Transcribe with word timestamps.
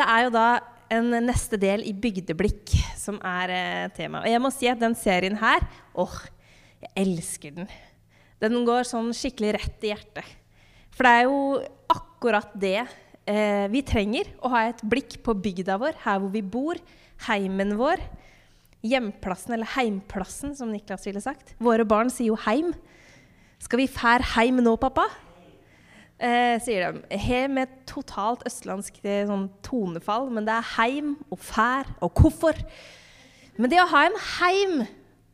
Det 0.00 0.06
er 0.08 0.22
jo 0.24 0.30
da 0.32 0.46
en 0.96 1.12
neste 1.26 1.58
del 1.60 1.82
i 1.84 1.90
Bygdeblikk 1.92 2.72
som 2.96 3.18
er 3.20 3.50
eh, 3.52 3.88
tema. 3.92 4.22
Og 4.24 4.30
jeg 4.32 4.40
må 4.40 4.50
si 4.54 4.68
at 4.70 4.80
den 4.80 4.94
serien 4.96 5.36
her 5.36 5.66
åh, 5.92 6.14
jeg 6.80 6.90
elsker 7.02 7.58
den. 7.58 7.68
Den 8.40 8.62
går 8.64 8.88
sånn 8.88 9.10
skikkelig 9.12 9.52
rett 9.58 9.84
i 9.84 9.90
hjertet. 9.92 10.30
For 10.96 11.04
det 11.04 11.12
er 11.18 11.28
jo 11.28 11.42
akkurat 11.92 12.56
det 12.56 12.78
eh, 12.80 13.66
vi 13.68 13.84
trenger. 13.84 14.32
Å 14.40 14.54
ha 14.54 14.64
et 14.70 14.80
blikk 14.80 15.18
på 15.26 15.36
bygda 15.36 15.76
vår, 15.82 16.00
her 16.06 16.22
hvor 16.22 16.32
vi 16.32 16.40
bor, 16.56 16.80
heimen 17.28 17.76
vår. 17.76 18.00
Hjemplassen, 18.80 19.58
eller 19.58 19.68
heimplassen, 19.76 20.56
som 20.56 20.72
Niklas 20.72 21.04
ville 21.04 21.20
sagt. 21.20 21.52
Våre 21.60 21.84
barn 21.84 22.08
sier 22.08 22.32
jo 22.32 22.40
heim. 22.46 22.72
Skal 23.60 23.84
vi 23.84 23.90
fær 23.92 24.24
heim 24.32 24.64
nå, 24.64 24.78
pappa? 24.80 25.10
Eh, 26.20 26.58
sier 26.60 26.92
de. 26.92 27.16
He 27.16 27.46
med 27.48 27.70
totalt 27.88 28.42
østlandsk 28.48 28.98
eh, 29.06 29.24
sånn 29.28 29.46
tonefall, 29.64 30.28
men 30.28 30.44
det 30.44 30.52
er 30.52 30.72
heim 30.74 31.14
og 31.32 31.40
fær 31.40 31.88
og 32.04 32.12
hvorfor. 32.20 32.58
Men 33.56 33.72
det 33.72 33.80
å 33.80 33.88
ha 33.88 34.02
en 34.04 34.18
heim, 34.36 34.74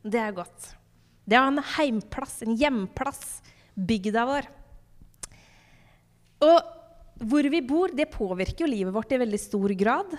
det 0.07 0.21
er 0.23 0.37
godt. 0.37 0.69
Det 1.27 1.41
å 1.41 1.43
ha 1.43 1.51
en 1.51 1.65
heimplass, 1.75 2.39
en 2.47 2.55
hjemplass, 2.59 3.41
bygda 3.75 4.27
vår. 4.29 4.47
Og 6.47 7.27
hvor 7.27 7.49
vi 7.51 7.63
bor, 7.67 7.91
det 7.97 8.13
påvirker 8.13 8.63
jo 8.63 8.71
livet 8.71 8.95
vårt 8.95 9.15
i 9.17 9.19
veldig 9.25 9.41
stor 9.41 9.75
grad. 9.79 10.15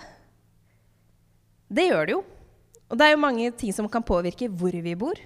Det 1.68 1.88
gjør 1.88 2.09
det 2.09 2.16
jo. 2.18 2.26
Og 2.88 3.00
det 3.00 3.08
er 3.08 3.16
jo 3.16 3.24
mange 3.24 3.54
ting 3.59 3.72
som 3.76 3.88
kan 3.92 4.04
påvirke 4.04 4.50
hvor 4.52 4.76
vi 4.84 4.96
bor. 5.00 5.20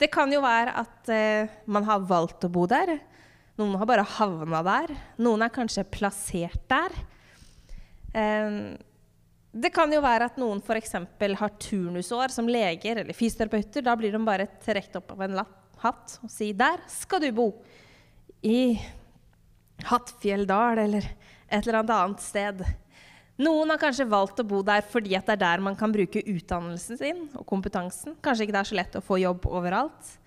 Det 0.00 0.08
kan 0.12 0.32
jo 0.32 0.40
være 0.44 0.72
at 0.80 1.12
eh, 1.12 1.52
man 1.68 1.84
har 1.88 2.04
valgt 2.08 2.48
å 2.48 2.52
bo 2.52 2.64
der. 2.68 2.96
Noen 3.56 3.76
har 3.80 3.88
bare 3.88 4.04
havna 4.16 4.60
der. 4.66 4.92
Noen 5.22 5.44
er 5.46 5.52
kanskje 5.54 5.86
plassert 5.88 6.60
der. 6.68 6.92
Det 9.56 9.70
kan 9.72 9.92
jo 9.92 10.02
være 10.04 10.28
at 10.28 10.36
noen 10.40 10.60
f.eks. 10.60 10.92
har 11.40 11.54
turnusår 11.60 12.34
som 12.34 12.48
leger 12.48 13.00
eller 13.00 13.16
fysioterapeuter. 13.16 13.84
Da 13.84 13.96
blir 13.96 14.12
de 14.12 14.20
bare 14.24 14.48
trukket 14.60 14.98
opp 15.00 15.14
av 15.16 15.24
en 15.24 15.40
hatt 15.82 16.18
og 16.22 16.30
sier 16.32 16.56
'Der 16.56 16.80
skal 16.88 17.20
du 17.20 17.30
bo'. 17.32 17.52
I 18.42 18.78
Hattfjelldal 19.84 20.78
eller 20.78 21.04
et 21.48 21.66
eller 21.66 21.80
annet 21.80 22.20
sted. 22.20 22.62
Noen 23.38 23.68
har 23.68 23.78
kanskje 23.78 24.08
valgt 24.08 24.40
å 24.40 24.48
bo 24.48 24.62
der 24.62 24.80
fordi 24.80 25.10
det 25.10 25.28
er 25.28 25.36
der 25.36 25.60
man 25.60 25.76
kan 25.76 25.92
bruke 25.92 26.22
utdannelsen 26.24 26.96
sin 26.96 27.28
og 27.34 27.44
kompetansen. 27.46 28.16
Kanskje 28.22 28.46
ikke 28.46 28.56
det 28.56 28.62
er 28.62 28.70
så 28.70 28.78
lett 28.78 28.96
å 28.96 29.04
få 29.04 29.20
jobb 29.20 29.44
overalt. 29.46 30.18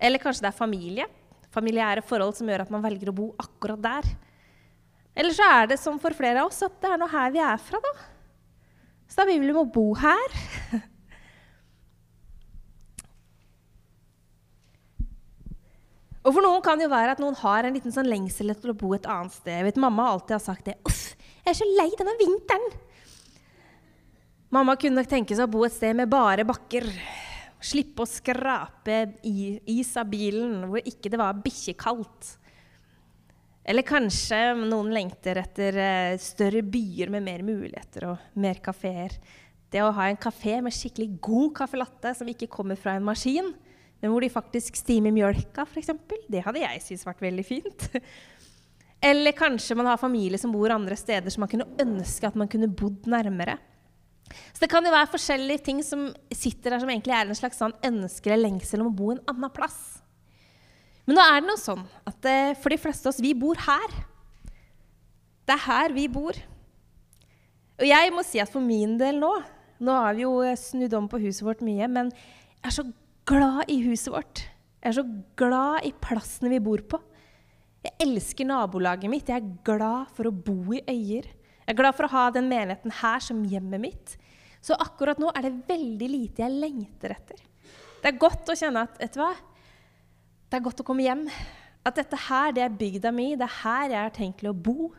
Eller 0.00 0.18
kanskje 0.18 0.46
det 0.46 0.52
er 0.52 0.58
familie. 0.58 1.06
Familiære 1.54 2.02
forhold 2.06 2.34
som 2.38 2.48
gjør 2.50 2.64
at 2.66 2.72
man 2.74 2.82
velger 2.84 3.12
å 3.12 3.16
bo 3.16 3.28
akkurat 3.38 3.82
der. 3.84 4.08
Eller 5.14 5.34
så 5.36 5.46
er 5.46 5.70
det 5.70 5.78
som 5.78 6.00
for 6.02 6.16
flere 6.16 6.42
av 6.42 6.50
oss, 6.50 6.64
at 6.66 6.74
det 6.82 6.90
er 6.90 6.98
nå 6.98 7.06
her 7.12 7.30
vi 7.34 7.42
er 7.44 7.60
fra, 7.62 7.78
da. 7.82 7.92
Så 9.06 9.20
da 9.20 9.28
vil 9.28 9.44
vi 9.44 9.54
må 9.54 9.62
bo 9.70 9.92
her. 10.00 10.34
Og 16.24 16.32
for 16.32 16.40
noen 16.40 16.62
kan 16.64 16.80
det 16.80 16.86
jo 16.86 16.94
være 16.94 17.14
at 17.14 17.20
noen 17.20 17.36
har 17.36 17.66
en 17.66 17.74
liten 17.76 17.92
sånn 17.92 18.08
lengsel 18.08 18.48
etter 18.54 18.72
å 18.72 18.78
bo 18.80 18.94
et 18.96 19.06
annet 19.06 19.34
sted. 19.36 19.58
Jeg 19.58 19.66
vet 19.68 19.80
Mamma 19.84 20.08
alltid 20.08 20.38
har 20.38 20.42
sagt 20.42 20.64
det. 20.70 20.78
'Uff, 20.80 21.12
jeg 21.44 21.52
er 21.52 21.58
så 21.58 21.68
lei 21.68 21.90
denne 21.98 22.16
vinteren.' 22.16 22.72
Mamma 24.54 24.76
kunne 24.80 25.02
nok 25.02 25.10
tenke 25.10 25.36
seg 25.36 25.44
å 25.44 25.52
bo 25.52 25.64
et 25.66 25.74
sted 25.74 25.96
med 25.98 26.08
bare 26.08 26.46
bakker. 26.48 26.86
Slippe 27.64 28.04
å 28.04 28.08
skrape 28.08 28.98
is 29.24 29.94
av 29.96 30.10
bilen 30.10 30.66
hvor 30.68 30.84
ikke 30.84 31.12
det 31.12 31.20
var 31.20 31.38
bikkjekaldt. 31.44 32.34
Eller 33.64 33.86
kanskje 33.88 34.40
noen 34.60 34.92
lengter 34.92 35.40
etter 35.40 35.78
uh, 35.80 36.18
større 36.20 36.60
byer 36.60 37.12
med 37.14 37.24
mer 37.24 37.44
muligheter 37.46 38.10
og 38.10 38.36
mer 38.36 38.60
kafeer. 38.64 39.16
Det 39.72 39.80
å 39.80 39.94
ha 39.96 40.10
en 40.10 40.20
kafé 40.20 40.58
med 40.62 40.74
skikkelig 40.76 41.16
god 41.24 41.54
caffè 41.56 41.80
latte 41.80 42.12
som 42.18 42.28
ikke 42.28 42.50
kommer 42.52 42.76
fra 42.78 42.98
en 42.98 43.06
maskin, 43.06 43.48
men 44.02 44.12
hvor 44.12 44.20
de 44.20 44.28
faktisk 44.28 44.76
stimer 44.76 45.14
mjølka, 45.16 45.64
f.eks., 45.64 45.94
det 46.28 46.44
hadde 46.44 46.60
jeg 46.60 46.82
syntes 46.84 47.06
vært 47.08 47.24
veldig 47.24 47.44
fint. 47.48 47.86
Eller 49.04 49.36
kanskje 49.36 49.76
man 49.76 49.88
har 49.88 50.00
familie 50.00 50.38
som 50.40 50.52
bor 50.52 50.72
andre 50.72 50.96
steder, 50.96 51.32
så 51.32 51.40
man 51.40 51.50
kunne 51.50 51.70
ønske 51.80 52.28
at 52.28 52.36
man 52.36 52.50
kunne 52.52 52.68
bodd 52.68 53.08
nærmere. 53.10 53.56
Så 54.30 54.62
det 54.62 54.70
kan 54.72 54.86
jo 54.86 54.92
være 54.94 55.10
forskjellige 55.12 55.64
ting 55.66 55.82
som 55.84 56.08
sitter 56.32 56.74
der 56.74 56.82
som 56.82 56.90
egentlig 56.90 57.14
er 57.14 57.28
en 57.28 57.38
slags 57.38 57.60
sånn 57.60 57.74
ønske 57.84 58.30
eller 58.30 58.48
lengsel 58.48 58.82
om 58.82 58.90
å 58.90 58.96
bo 58.96 59.12
en 59.14 59.22
annen 59.30 59.52
plass. 59.54 59.78
Men 61.04 61.18
nå 61.18 61.24
er 61.24 61.42
det 61.42 61.50
noe 61.50 61.60
sånn 61.60 61.84
at 62.08 62.28
eh, 62.30 62.56
for 62.56 62.72
de 62.72 62.80
fleste 62.80 63.06
av 63.06 63.12
oss, 63.12 63.22
vi 63.22 63.34
bor 63.36 63.58
her. 63.66 63.96
Det 65.44 65.56
er 65.56 65.64
her 65.66 65.94
vi 65.96 66.06
bor. 66.08 66.38
Og 67.74 67.86
jeg 67.88 68.12
må 68.14 68.24
si 68.24 68.40
at 68.40 68.52
for 68.52 68.64
min 68.64 68.96
del 69.00 69.18
nå 69.22 69.34
Nå 69.84 69.90
har 69.90 70.14
vi 70.14 70.22
jo 70.22 70.36
eh, 70.46 70.54
snudd 70.56 70.92
om 70.96 71.08
på 71.10 71.18
huset 71.24 71.42
vårt 71.44 71.62
mye, 71.66 71.88
men 71.90 72.12
jeg 72.14 72.68
er 72.70 72.74
så 72.76 72.84
glad 73.26 73.66
i 73.68 73.80
huset 73.82 74.12
vårt. 74.14 74.44
Jeg 74.78 74.92
er 74.92 74.96
så 75.00 75.04
glad 75.36 75.88
i 75.88 75.90
plassene 75.98 76.52
vi 76.52 76.60
bor 76.62 76.80
på. 76.88 77.00
Jeg 77.84 77.98
elsker 78.06 78.46
nabolaget 78.48 79.10
mitt. 79.10 79.28
Jeg 79.28 79.42
er 79.42 79.56
glad 79.66 80.12
for 80.14 80.30
å 80.30 80.32
bo 80.32 80.72
i 80.72 80.80
Øyer. 80.88 81.26
Jeg 81.64 81.72
er 81.72 81.80
glad 81.80 81.96
for 81.96 82.06
å 82.06 82.12
ha 82.12 82.28
den 82.34 82.48
menigheten 82.50 82.92
her 83.00 83.24
som 83.24 83.40
hjemmet 83.48 83.80
mitt. 83.80 84.14
Så 84.64 84.76
akkurat 84.80 85.20
nå 85.20 85.30
er 85.32 85.46
det 85.46 85.64
veldig 85.68 86.08
lite 86.08 86.44
jeg 86.44 86.60
lengter 86.60 87.14
etter. 87.16 87.40
Det 88.00 88.10
er 88.10 88.20
godt 88.20 88.52
å 88.52 88.56
kjenne 88.56 88.84
at 88.84 88.98
vet 89.00 89.16
du 89.16 89.20
hva? 89.22 89.32
Det 90.48 90.58
er 90.58 90.64
godt 90.64 90.82
å 90.82 90.86
komme 90.86 91.04
hjem. 91.06 91.24
At 91.84 91.96
dette 92.00 92.18
her, 92.28 92.52
det 92.56 92.64
er 92.64 92.76
bygda 92.80 93.12
mi. 93.12 93.32
Det 93.36 93.46
er 93.46 93.58
her 93.62 93.86
jeg 93.92 94.00
har 94.00 94.14
tenkt 94.16 94.44
å 94.48 94.52
bo. 94.56 94.90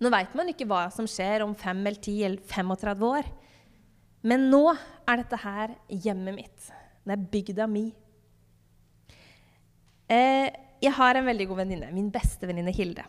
Nå 0.00 0.10
veit 0.14 0.32
man 0.38 0.48
ikke 0.50 0.66
hva 0.70 0.86
som 0.94 1.08
skjer 1.10 1.44
om 1.44 1.52
5 1.58 1.82
eller 1.84 1.98
10 1.98 2.26
eller 2.28 2.44
35 2.48 3.06
år. 3.10 3.30
Men 4.26 4.46
nå 4.52 4.62
er 4.72 5.20
dette 5.20 5.38
her 5.42 5.74
hjemmet 6.06 6.38
mitt. 6.38 6.70
Det 7.04 7.16
er 7.16 7.28
bygda 7.34 7.66
mi. 7.70 7.86
Eh, 10.10 10.48
jeg 10.80 10.94
har 10.96 11.18
en 11.18 11.28
veldig 11.28 11.46
god 11.50 11.62
venninne. 11.62 11.90
Min 11.94 12.10
beste 12.12 12.48
venninne 12.48 12.74
Hilde. 12.74 13.04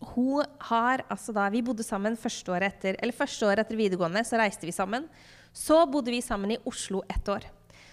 Hun 0.00 0.44
har, 0.70 1.04
altså 1.12 1.32
da, 1.36 1.48
Vi 1.52 1.62
bodde 1.62 1.84
sammen 1.84 2.16
første 2.16 2.52
året 2.52 2.72
etter, 2.72 2.96
eller 3.00 3.16
første 3.16 3.46
året 3.46 3.66
etter 3.66 3.76
videregående. 3.76 4.24
Så 4.24 4.38
reiste 4.40 4.68
vi 4.68 4.72
sammen. 4.72 5.08
Så 5.52 5.82
bodde 5.90 6.12
vi 6.14 6.22
sammen 6.24 6.54
i 6.54 6.60
Oslo 6.64 7.02
ett 7.08 7.28
år. 7.28 7.44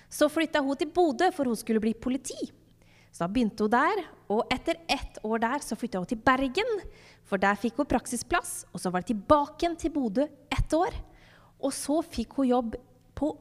Så 0.09 0.29
flytta 0.31 0.61
hun 0.63 0.77
til 0.79 0.91
Bodø, 0.93 1.31
for 1.35 1.49
hun 1.49 1.57
skulle 1.59 1.83
bli 1.83 1.93
politi. 1.93 2.47
Så 3.11 3.25
da 3.25 3.27
begynte 3.31 3.65
hun 3.65 3.73
der, 3.73 4.03
og 4.31 4.47
etter 4.53 4.79
ett 4.87 5.19
år 5.25 5.41
der 5.43 5.63
så 5.65 5.75
flytta 5.75 5.99
hun 5.99 6.07
til 6.07 6.21
Bergen. 6.21 6.69
For 7.27 7.41
der 7.41 7.59
fikk 7.59 7.81
hun 7.81 7.89
praksisplass, 7.89 8.61
og 8.71 8.79
så 8.79 8.91
var 8.93 9.03
det 9.03 9.11
tilbake 9.11 9.65
igjen 9.65 9.75
til 9.79 9.91
Bodø 9.91 10.27
ett 10.53 10.73
år. 10.77 10.95
Og 11.59 11.73
så 11.75 11.99
fikk 12.05 12.37
hun 12.37 12.51
jobb 12.51 12.79
på 13.17 13.33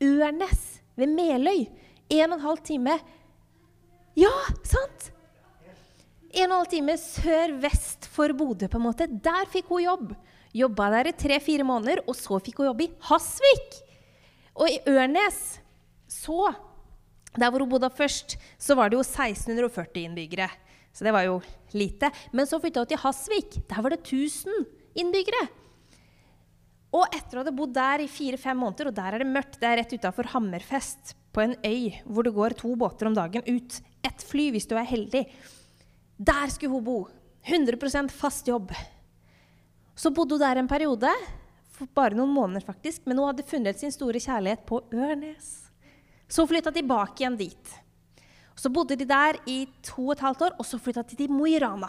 Ørnes 0.00 0.64
ved 0.96 1.12
Meløy. 1.12 1.66
En 2.08 2.32
og 2.32 2.38
en 2.38 2.46
halv 2.46 2.64
time 2.64 2.96
Ja, 4.16 4.32
sant? 4.64 5.10
En 6.28 6.44
og 6.44 6.44
en 6.44 6.56
halv 6.58 6.68
time 6.72 6.94
sør-vest 7.00 8.08
for 8.12 8.34
Bodø, 8.36 8.68
på 8.68 8.76
en 8.76 8.84
måte. 8.84 9.06
Der 9.08 9.48
fikk 9.48 9.70
hun 9.72 9.84
jobb. 9.86 10.10
Jobba 10.56 10.88
der 10.96 11.10
i 11.10 11.16
tre-fire 11.16 11.64
måneder, 11.64 12.02
og 12.04 12.16
så 12.16 12.40
fikk 12.42 12.60
hun 12.60 12.68
jobb 12.70 12.82
i 12.84 12.90
Hasvik. 13.08 13.78
Og 14.58 14.68
i 14.68 14.80
Ørnes 14.90 15.60
så 16.08 16.54
Der 17.38 17.52
hvor 17.52 17.60
hun 17.60 17.68
bodde 17.68 17.90
først, 17.92 18.38
så 18.58 18.74
var 18.74 18.88
det 18.88 18.96
jo 18.96 19.04
1640 19.04 20.08
innbyggere. 20.08 20.48
Så 20.96 21.04
det 21.04 21.12
var 21.12 21.22
jo 21.22 21.36
lite. 21.76 22.08
Men 22.32 22.48
så 22.48 22.58
flytta 22.58 22.82
hun 22.82 22.88
til 22.90 22.98
Hasvik. 22.98 23.58
Der 23.68 23.82
var 23.84 23.92
det 23.92 24.00
1000 24.00 24.64
innbyggere. 24.98 25.44
Og 26.96 27.04
etter 27.12 27.38
å 27.38 27.44
ha 27.44 27.52
bodd 27.52 27.74
der 27.76 28.02
i 28.02 28.08
fire-fem 28.08 28.56
måneder, 28.56 28.88
og 28.88 28.96
der 28.96 29.14
er 29.14 29.22
det 29.22 29.28
mørkt, 29.28 29.60
det 29.60 29.68
er 29.68 29.76
rett 29.82 29.92
utafor 29.92 30.30
Hammerfest, 30.32 31.12
på 31.36 31.44
en 31.44 31.54
øy 31.60 32.00
hvor 32.08 32.24
det 32.24 32.32
går 32.34 32.56
to 32.58 32.72
båter 32.80 33.10
om 33.10 33.14
dagen 33.14 33.44
ut, 33.44 33.76
ett 34.02 34.24
fly 34.24 34.48
hvis 34.54 34.66
du 34.66 34.72
er 34.80 34.88
heldig, 34.88 35.26
der 36.18 36.50
skulle 36.50 36.74
hun 36.74 36.84
bo. 36.84 36.98
100% 37.46 38.10
fast 38.10 38.48
jobb. 38.48 38.72
Så 39.94 40.10
bodde 40.14 40.34
hun 40.34 40.42
der 40.42 40.60
en 40.60 40.70
periode, 40.70 41.10
for 41.72 41.90
bare 41.94 42.18
noen 42.18 42.34
måneder 42.34 42.64
faktisk, 42.66 43.06
men 43.06 43.18
hun 43.18 43.30
hadde 43.30 43.46
funnet 43.46 43.78
sin 43.78 43.94
store 43.94 44.20
kjærlighet 44.20 44.66
på 44.66 44.82
Ørnes. 44.92 45.70
Så 46.28 46.42
hun 46.42 46.50
flytta 46.50 46.74
tilbake 46.74 47.22
igjen 47.22 47.38
dit. 47.38 47.78
Så 48.58 48.70
bodde 48.74 48.98
de 48.98 49.06
der 49.06 49.38
i 49.46 49.62
to 49.86 50.08
og 50.08 50.16
et 50.16 50.24
halvt 50.26 50.44
år, 50.48 50.58
og 50.58 50.66
så 50.66 50.80
flytta 50.82 51.06
de 51.06 51.16
til 51.16 51.30
Mo 51.30 51.46
i 51.46 51.58
Rana. 51.62 51.88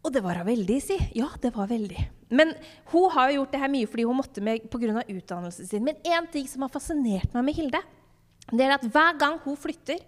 Og 0.00 0.12
det 0.12 0.22
var 0.24 0.40
hun 0.40 0.48
veldig, 0.48 0.78
si. 0.82 0.96
Ja, 1.14 1.28
det 1.40 1.52
var 1.54 1.68
veldig. 1.70 2.02
Men 2.34 2.54
hun 2.92 3.10
har 3.14 3.30
jo 3.30 3.40
gjort 3.40 3.52
det 3.54 3.60
her 3.60 3.72
mye 3.72 3.88
fordi 3.90 4.06
hun 4.08 4.18
måtte 4.18 4.42
med 4.42 4.66
pga. 4.70 5.02
utdannelsen 5.04 5.66
sin. 5.66 5.84
Men 5.84 5.98
én 6.02 6.30
ting 6.32 6.46
som 6.48 6.62
har 6.62 6.72
fascinert 6.72 7.34
meg 7.34 7.44
med 7.44 7.58
Hilde, 7.58 7.82
det 8.50 8.64
er 8.64 8.74
at 8.74 8.86
hver 8.86 9.18
gang 9.18 9.38
hun 9.44 9.58
flytter, 9.58 10.00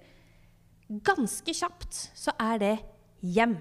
ganske 1.06 1.54
kjapt, 1.56 1.96
så 2.18 2.34
er 2.40 2.60
det 2.62 2.74
hjem. 3.22 3.56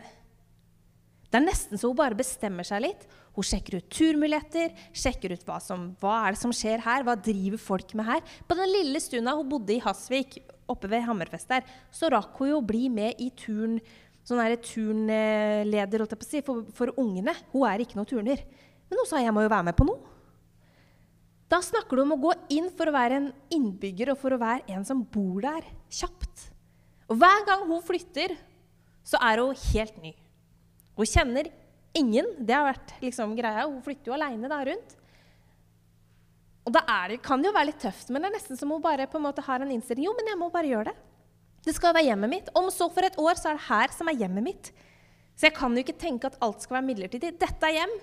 Det 1.31 1.39
er 1.39 1.45
nesten 1.45 1.79
så 1.79 1.87
hun 1.87 1.99
bare 1.99 2.17
bestemmer 2.17 2.67
seg 2.67 2.83
litt. 2.83 3.05
Hun 3.31 3.47
sjekker 3.47 3.77
ut 3.79 3.91
turmuligheter, 3.93 4.73
sjekker 4.91 5.31
ut 5.31 5.45
hva, 5.47 5.61
som, 5.63 5.91
hva 6.01 6.17
er 6.25 6.35
det 6.35 6.41
som 6.41 6.51
skjer 6.55 6.83
her, 6.83 7.05
hva 7.07 7.15
driver 7.15 7.61
folk 7.61 7.93
med 7.95 8.09
her. 8.09 8.23
På 8.47 8.57
den 8.59 8.73
lille 8.73 8.99
stunda 8.99 9.37
hun 9.37 9.47
bodde 9.51 9.77
i 9.77 9.83
Hasvik, 9.83 10.41
oppe 10.71 10.91
ved 10.91 11.05
Hammerfest 11.07 11.51
der, 11.51 11.63
så 11.91 12.11
rakk 12.11 12.35
hun 12.39 12.51
jo 12.51 12.59
å 12.59 12.67
bli 12.67 12.89
med 12.91 13.19
i 13.23 13.29
turn 13.35 13.79
sånn 14.27 14.43
turnleder 14.61 16.05
si, 16.27 16.43
for, 16.45 16.67
for, 16.75 16.91
ungene. 16.99 17.33
Hun 17.55 17.65
er 17.67 17.83
ikke 17.83 17.97
noen 17.97 18.09
turner. 18.09 18.43
Men 18.89 18.99
hun 18.99 19.07
sa 19.07 19.23
jeg 19.23 19.33
må 19.33 19.45
jo 19.45 19.51
være 19.51 19.69
med 19.71 19.77
på 19.79 19.87
noe. 19.87 20.11
Da 21.51 21.59
snakker 21.63 21.97
du 21.97 22.05
om 22.05 22.15
å 22.15 22.21
gå 22.21 22.35
inn 22.55 22.69
for 22.75 22.87
å 22.87 22.95
være 22.95 23.17
en 23.17 23.31
innbygger 23.51 24.13
og 24.13 24.19
for 24.21 24.35
å 24.35 24.39
være 24.39 24.67
en 24.71 24.85
som 24.87 25.03
bor 25.03 25.41
der 25.43 25.65
kjapt. 25.91 26.50
Og 27.11 27.19
hver 27.19 27.43
gang 27.47 27.65
hun 27.67 27.83
flytter, 27.83 28.37
så 29.03 29.19
er 29.19 29.41
hun 29.43 29.57
helt 29.73 29.97
ny. 29.99 30.13
Hun 30.95 31.09
kjenner 31.09 31.49
ingen. 31.97 32.29
Det 32.39 32.55
har 32.55 32.69
vært 32.69 32.93
liksom 33.03 33.35
greia. 33.35 33.67
Hun 33.67 33.81
flytter 33.83 34.11
jo 34.11 34.15
aleine 34.15 34.47
rundt. 34.47 34.97
Og 36.61 36.75
da 36.75 36.83
det, 37.09 37.17
kan 37.25 37.41
det 37.41 37.49
jo 37.49 37.55
være 37.55 37.71
litt 37.71 37.81
tøft, 37.81 38.11
men 38.13 38.21
det 38.21 38.29
er 38.29 38.35
nesten 38.35 38.59
som 38.59 38.69
hun 38.69 38.83
bare 38.83 39.09
på 39.09 39.17
en 39.17 39.25
måte 39.25 39.43
har 39.43 39.63
en 39.63 39.71
innstilling. 39.73 40.05
Jo, 40.05 40.13
men 40.15 40.29
jeg 40.29 40.39
må 40.39 40.51
bare 40.53 40.69
gjøre 40.69 40.91
det. 40.91 40.97
Det 41.65 41.73
skal 41.75 41.95
være 41.97 42.07
hjemmet 42.11 42.31
mitt. 42.31 42.51
Om 42.57 42.69
så 42.73 42.87
for 42.93 43.05
et 43.05 43.17
år, 43.21 43.35
så 43.37 43.51
er 43.51 43.57
det 43.57 43.67
her 43.67 43.93
som 43.97 44.09
er 44.09 44.19
hjemmet 44.21 44.45
mitt. 44.45 44.71
Så 45.35 45.49
jeg 45.49 45.57
kan 45.57 45.73
jo 45.73 45.83
ikke 45.83 45.97
tenke 45.99 46.29
at 46.29 46.37
alt 46.45 46.63
skal 46.63 46.77
være 46.77 46.87
midlertidig. 46.87 47.33
Dette 47.41 47.67
er 47.67 47.81
hjem. 47.81 47.95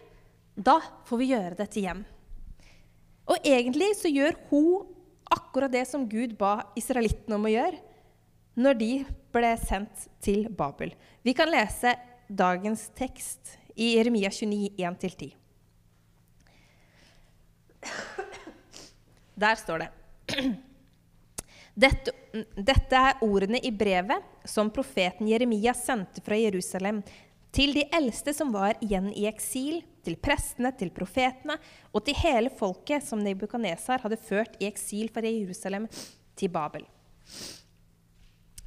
Da 0.58 0.78
får 1.06 1.22
vi 1.22 1.30
gjøre 1.30 1.58
det 1.58 1.68
til 1.72 1.86
hjem. 1.86 2.04
Og 3.30 3.46
egentlig 3.46 3.92
så 3.98 4.10
gjør 4.10 4.36
hun 4.50 4.88
akkurat 5.30 5.72
det 5.72 5.84
som 5.86 6.06
Gud 6.10 6.34
ba 6.40 6.58
israelittene 6.78 7.38
om 7.38 7.46
å 7.46 7.52
gjøre 7.52 7.87
når 8.58 8.78
de 8.80 8.92
ble 9.34 9.52
sendt 9.62 10.08
til 10.24 10.48
Babel. 10.50 10.92
Vi 11.22 11.34
kan 11.36 11.50
lese 11.50 11.94
dagens 12.28 12.88
tekst 12.98 13.54
i 13.78 13.94
Jeremia 13.96 14.30
29, 14.34 14.74
1-10. 14.76 15.32
Der 19.38 19.54
står 19.54 19.84
det 19.84 19.90
dette, 21.78 22.10
dette, 22.58 22.98
er 22.98 23.20
ordene 23.22 23.60
i 23.62 23.70
brevet 23.70 24.24
som 24.48 24.70
profeten 24.74 25.28
Jeremia 25.30 25.70
sendte 25.78 26.22
fra 26.26 26.34
Jerusalem 26.34 27.04
til 27.54 27.70
de 27.76 27.84
eldste 27.94 28.34
som 28.34 28.50
var 28.52 28.74
igjen 28.82 29.12
i 29.14 29.28
eksil, 29.30 29.84
til 30.02 30.18
prestene, 30.18 30.72
til 30.74 30.90
profetene 30.94 31.54
og 31.92 32.02
til 32.04 32.18
hele 32.18 32.50
folket 32.50 33.06
som 33.06 33.22
Nebukadnesar 33.22 34.02
hadde 34.02 34.18
ført 34.18 34.58
i 34.58 34.66
eksil 34.68 35.06
fra 35.14 35.22
Jerusalem 35.22 35.86
til 36.38 36.50
Babel. 36.50 36.82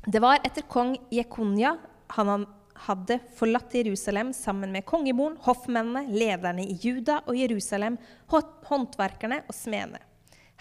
Det 0.05 0.19
var 0.19 0.39
etter 0.43 0.61
kong 0.65 0.95
Jekonia 1.13 1.75
han 2.07 2.45
hadde 2.87 3.19
forlatt 3.37 3.73
Jerusalem 3.77 4.31
sammen 4.33 4.71
med 4.73 4.85
kongemoren, 4.85 5.37
hoffmennene, 5.45 6.07
lederne 6.09 6.63
i 6.65 6.77
Juda 6.81 7.19
og 7.27 7.37
Jerusalem, 7.37 7.99
håndverkerne 8.31 9.43
og 9.45 9.53
smedene. 9.53 10.01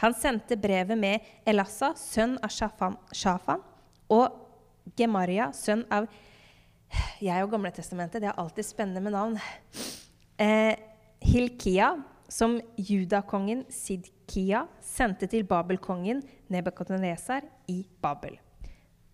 Han 0.01 0.13
sendte 0.17 0.59
brevet 0.61 0.99
med 0.99 1.25
Elassa, 1.49 1.95
sønn 1.97 2.37
av 2.45 2.53
Shafan, 2.53 3.65
og 4.13 4.93
Gemaria, 4.97 5.51
sønn 5.57 5.87
av 5.93 6.09
Jeg 7.23 7.45
og 7.45 7.53
Gamletestamentet, 7.55 8.21
det 8.21 8.29
er 8.29 8.41
alltid 8.41 8.67
spennende 8.67 9.05
med 9.05 9.15
navn. 9.17 9.41
Eh, 10.41 10.77
Hilkia, 11.25 11.95
som 12.29 12.59
judakongen 12.77 13.65
Sidkia 13.73 14.67
sendte 14.85 15.29
til 15.31 15.49
Babelkongen 15.49 16.25
Nebukadnesar 16.53 17.45
i 17.69 17.83
Babel. 18.03 18.39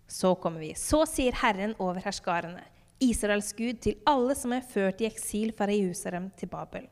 Så 0.07 0.35
kommer 0.35 0.63
vi. 0.63 0.73
Så 0.75 1.03
sier 1.09 1.35
Herren 1.35 1.75
over 1.83 1.99
herskarene, 2.03 2.63
Israels 3.03 3.51
Gud, 3.53 3.81
til 3.83 3.99
alle 4.07 4.35
som 4.39 4.53
er 4.55 4.65
ført 4.65 5.03
i 5.03 5.09
eksil 5.09 5.51
fra 5.55 5.67
Jerusalem 5.69 6.31
til 6.39 6.49
Babel. 6.51 6.87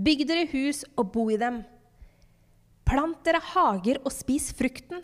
Bygg 0.00 0.24
dere 0.28 0.48
hus 0.50 0.82
og 0.96 1.12
bo 1.12 1.28
i 1.30 1.38
dem. 1.40 1.60
Plant 2.88 3.20
dere 3.26 3.42
hager 3.52 4.00
og 4.00 4.12
spis 4.14 4.48
frukten. 4.56 5.02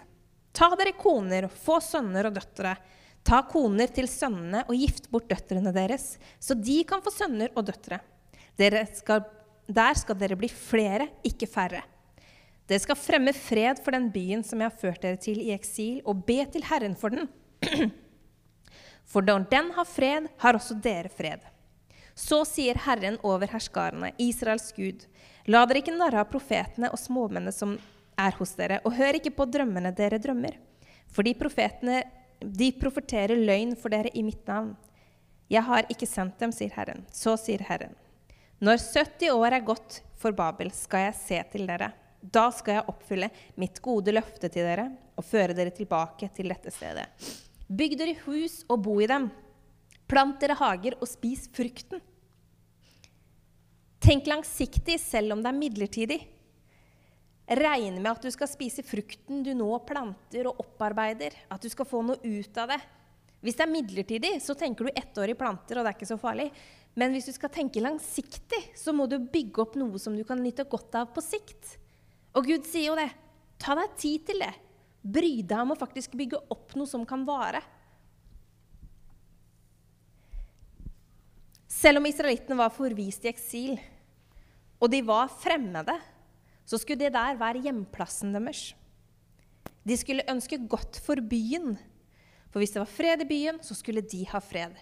Ta 0.57 0.71
dere 0.79 0.97
koner, 0.97 1.51
få 1.53 1.79
sønner 1.85 2.31
og 2.31 2.39
døtre. 2.39 2.73
Ta 3.27 3.43
koner 3.51 3.91
til 3.93 4.09
sønnene 4.09 4.63
og 4.65 4.79
gift 4.79 5.11
bort 5.13 5.29
døtrene 5.29 5.73
deres, 5.75 6.15
så 6.39 6.55
de 6.55 6.79
kan 6.89 7.03
få 7.03 7.13
sønner 7.13 7.51
og 7.59 7.67
døtre. 7.69 7.99
Skal, 8.97 9.27
der 9.67 9.99
skal 9.99 10.19
dere 10.19 10.39
bli 10.39 10.49
flere, 10.49 11.11
ikke 11.27 11.49
færre. 11.51 11.83
Dere 12.67 12.83
skal 12.83 12.99
fremme 12.99 13.33
fred 13.37 13.79
for 13.83 13.95
den 13.95 14.09
byen 14.11 14.43
som 14.45 14.63
jeg 14.63 14.73
har 14.73 14.81
ført 14.81 15.03
dere 15.05 15.21
til 15.23 15.39
i 15.45 15.53
eksil, 15.55 16.01
og 16.05 16.25
be 16.27 16.41
til 16.51 16.67
Herren 16.67 16.97
for 16.99 17.15
den. 17.15 17.29
For 19.07 19.23
når 19.23 19.45
den 19.53 19.69
har 19.77 19.87
fred, 19.87 20.25
har 20.43 20.57
også 20.59 20.75
dere 20.83 21.07
fred. 21.15 21.45
Så 22.19 22.41
sier 22.49 22.75
Herren 22.89 23.21
over 23.23 23.47
herskarene, 23.47 24.11
Israels 24.19 24.73
Gud, 24.75 25.05
La 25.47 25.61
dere 25.63 25.79
ikke 25.79 25.95
narre 25.95 26.25
av 26.25 26.27
profetene 26.27 26.91
og 26.91 26.99
småmennene 26.99 27.53
som 27.55 27.77
er 28.19 28.35
hos 28.41 28.57
dere, 28.59 28.81
og 28.83 28.97
hør 28.97 29.19
ikke 29.21 29.31
på 29.37 29.47
drømmene 29.47 29.93
dere 29.95 30.19
drømmer. 30.19 30.57
For 31.07 31.23
de 31.23 31.37
profetene 31.39 32.01
de 32.41 32.73
profeterer 32.81 33.39
løgn 33.39 33.77
for 33.79 33.95
dere 33.95 34.11
i 34.11 34.25
mitt 34.27 34.43
navn. 34.49 34.75
Jeg 35.47 35.63
har 35.63 35.87
ikke 35.93 36.09
sendt 36.11 36.41
dem, 36.43 36.51
sier 36.51 36.75
Herren. 36.75 37.05
Så 37.15 37.37
sier 37.39 37.63
Herren. 37.69 37.95
Når 38.59 38.81
70 38.83 39.31
år 39.37 39.55
er 39.55 39.69
gått 39.69 40.01
for 40.19 40.35
Babel, 40.35 40.73
skal 40.75 41.07
jeg 41.07 41.17
se 41.21 41.41
til 41.53 41.71
dere. 41.71 41.93
Da 42.21 42.49
skal 42.55 42.79
jeg 42.79 42.89
oppfylle 42.91 43.31
mitt 43.61 43.81
gode 43.85 44.15
løfte 44.15 44.51
til 44.53 44.67
dere 44.67 44.89
og 45.17 45.25
føre 45.25 45.57
dere 45.57 45.75
tilbake 45.75 46.29
til 46.37 46.53
dette 46.53 46.73
stedet. 46.75 47.07
Bygg 47.67 47.97
dere 47.99 48.17
hus 48.27 48.61
og 48.71 48.83
bo 48.87 48.99
i 49.03 49.09
dem. 49.11 49.29
Plant 50.07 50.39
dere 50.43 50.59
hager 50.59 50.97
og 51.01 51.09
spis 51.11 51.49
frukten. 51.53 52.03
Tenk 54.03 54.29
langsiktig, 54.31 55.01
selv 55.03 55.35
om 55.35 55.43
det 55.43 55.51
er 55.51 55.59
midlertidig. 55.59 56.19
Regn 57.47 58.01
med 58.01 58.11
at 58.11 58.27
du 58.27 58.31
skal 58.35 58.51
spise 58.51 58.83
frukten 58.87 59.43
du 59.47 59.53
nå 59.55 59.71
planter 59.87 60.49
og 60.51 60.61
opparbeider. 60.63 61.35
At 61.51 61.63
du 61.63 61.71
skal 61.73 61.89
få 61.89 62.03
noe 62.07 62.19
ut 62.23 62.61
av 62.63 62.75
det. 62.75 62.81
Hvis 63.43 63.59
det 63.59 63.65
er 63.67 63.73
midlertidig, 63.73 64.33
så 64.43 64.57
tenker 64.59 64.87
du 64.87 64.95
ett 64.95 65.19
år 65.19 65.31
i 65.31 65.39
planter, 65.39 65.79
og 65.79 65.87
det 65.87 65.93
er 65.93 65.99
ikke 65.99 66.09
så 66.09 66.19
farlig. 66.19 66.49
Men 66.99 67.13
hvis 67.13 67.29
du 67.29 67.35
skal 67.37 67.53
tenke 67.53 67.83
langsiktig, 67.83 68.63
så 68.79 68.95
må 68.97 69.09
du 69.11 69.19
bygge 69.21 69.63
opp 69.63 69.75
noe 69.79 70.01
som 70.03 70.17
du 70.17 70.25
kan 70.27 70.41
nyte 70.43 70.65
godt 70.71 70.97
av 70.99 71.11
på 71.15 71.23
sikt. 71.23 71.77
Og 72.37 72.45
Gud 72.45 72.69
sier 72.69 72.91
jo 72.91 72.99
det. 72.99 73.09
Ta 73.61 73.77
deg 73.79 73.97
tid 73.97 74.27
til 74.29 74.43
det. 74.45 74.53
Bry 75.01 75.41
deg 75.41 75.63
om 75.63 75.73
å 75.73 75.79
faktisk 75.79 76.17
bygge 76.19 76.43
opp 76.53 76.75
noe 76.77 76.89
som 76.91 77.07
kan 77.09 77.25
vare. 77.27 77.63
Selv 81.71 82.01
om 82.01 82.09
israelittene 82.09 82.59
var 82.59 82.73
forvist 82.75 83.27
i 83.27 83.31
eksil, 83.31 83.77
og 84.81 84.91
de 84.93 85.03
var 85.07 85.31
fremmede, 85.33 85.95
så 86.67 86.81
skulle 86.81 87.07
det 87.07 87.15
der 87.15 87.39
være 87.39 87.63
hjemplassen 87.65 88.35
deres. 88.35 88.71
De 89.87 89.95
skulle 89.97 90.27
ønske 90.29 90.59
godt 90.67 90.99
for 91.05 91.21
byen, 91.23 91.77
for 92.51 92.63
hvis 92.63 92.75
det 92.75 92.83
var 92.83 92.91
fred 92.91 93.23
i 93.23 93.29
byen, 93.29 93.61
så 93.63 93.77
skulle 93.79 94.03
de 94.03 94.25
ha 94.33 94.41
fred. 94.43 94.75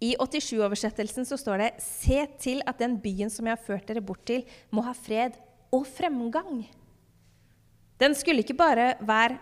I 0.00 0.14
87-oversettelsen 0.16 1.26
så 1.28 1.36
står 1.36 1.60
det 1.60 1.70
Se 1.84 2.22
til 2.40 2.62
at 2.64 2.78
den 2.80 2.96
byen 3.02 3.28
som 3.28 3.44
jeg 3.44 3.58
har 3.58 3.66
ført 3.66 3.90
dere 3.90 4.00
bort 4.00 4.22
til, 4.28 4.46
må 4.72 4.86
ha 4.86 4.94
fred 4.96 5.36
og 5.74 5.86
fremgang. 5.88 6.64
Den 8.00 8.16
skulle 8.16 8.42
ikke 8.44 8.58
bare 8.58 8.94
være 9.04 9.38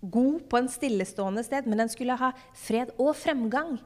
god 0.00 0.40
på 0.48 0.58
en 0.58 0.68
stillestående 0.72 1.44
sted, 1.44 1.68
men 1.68 1.82
den 1.82 1.92
skulle 1.92 2.16
ha 2.18 2.32
fred 2.56 2.92
og 2.98 3.12
fremgang. 3.18 3.76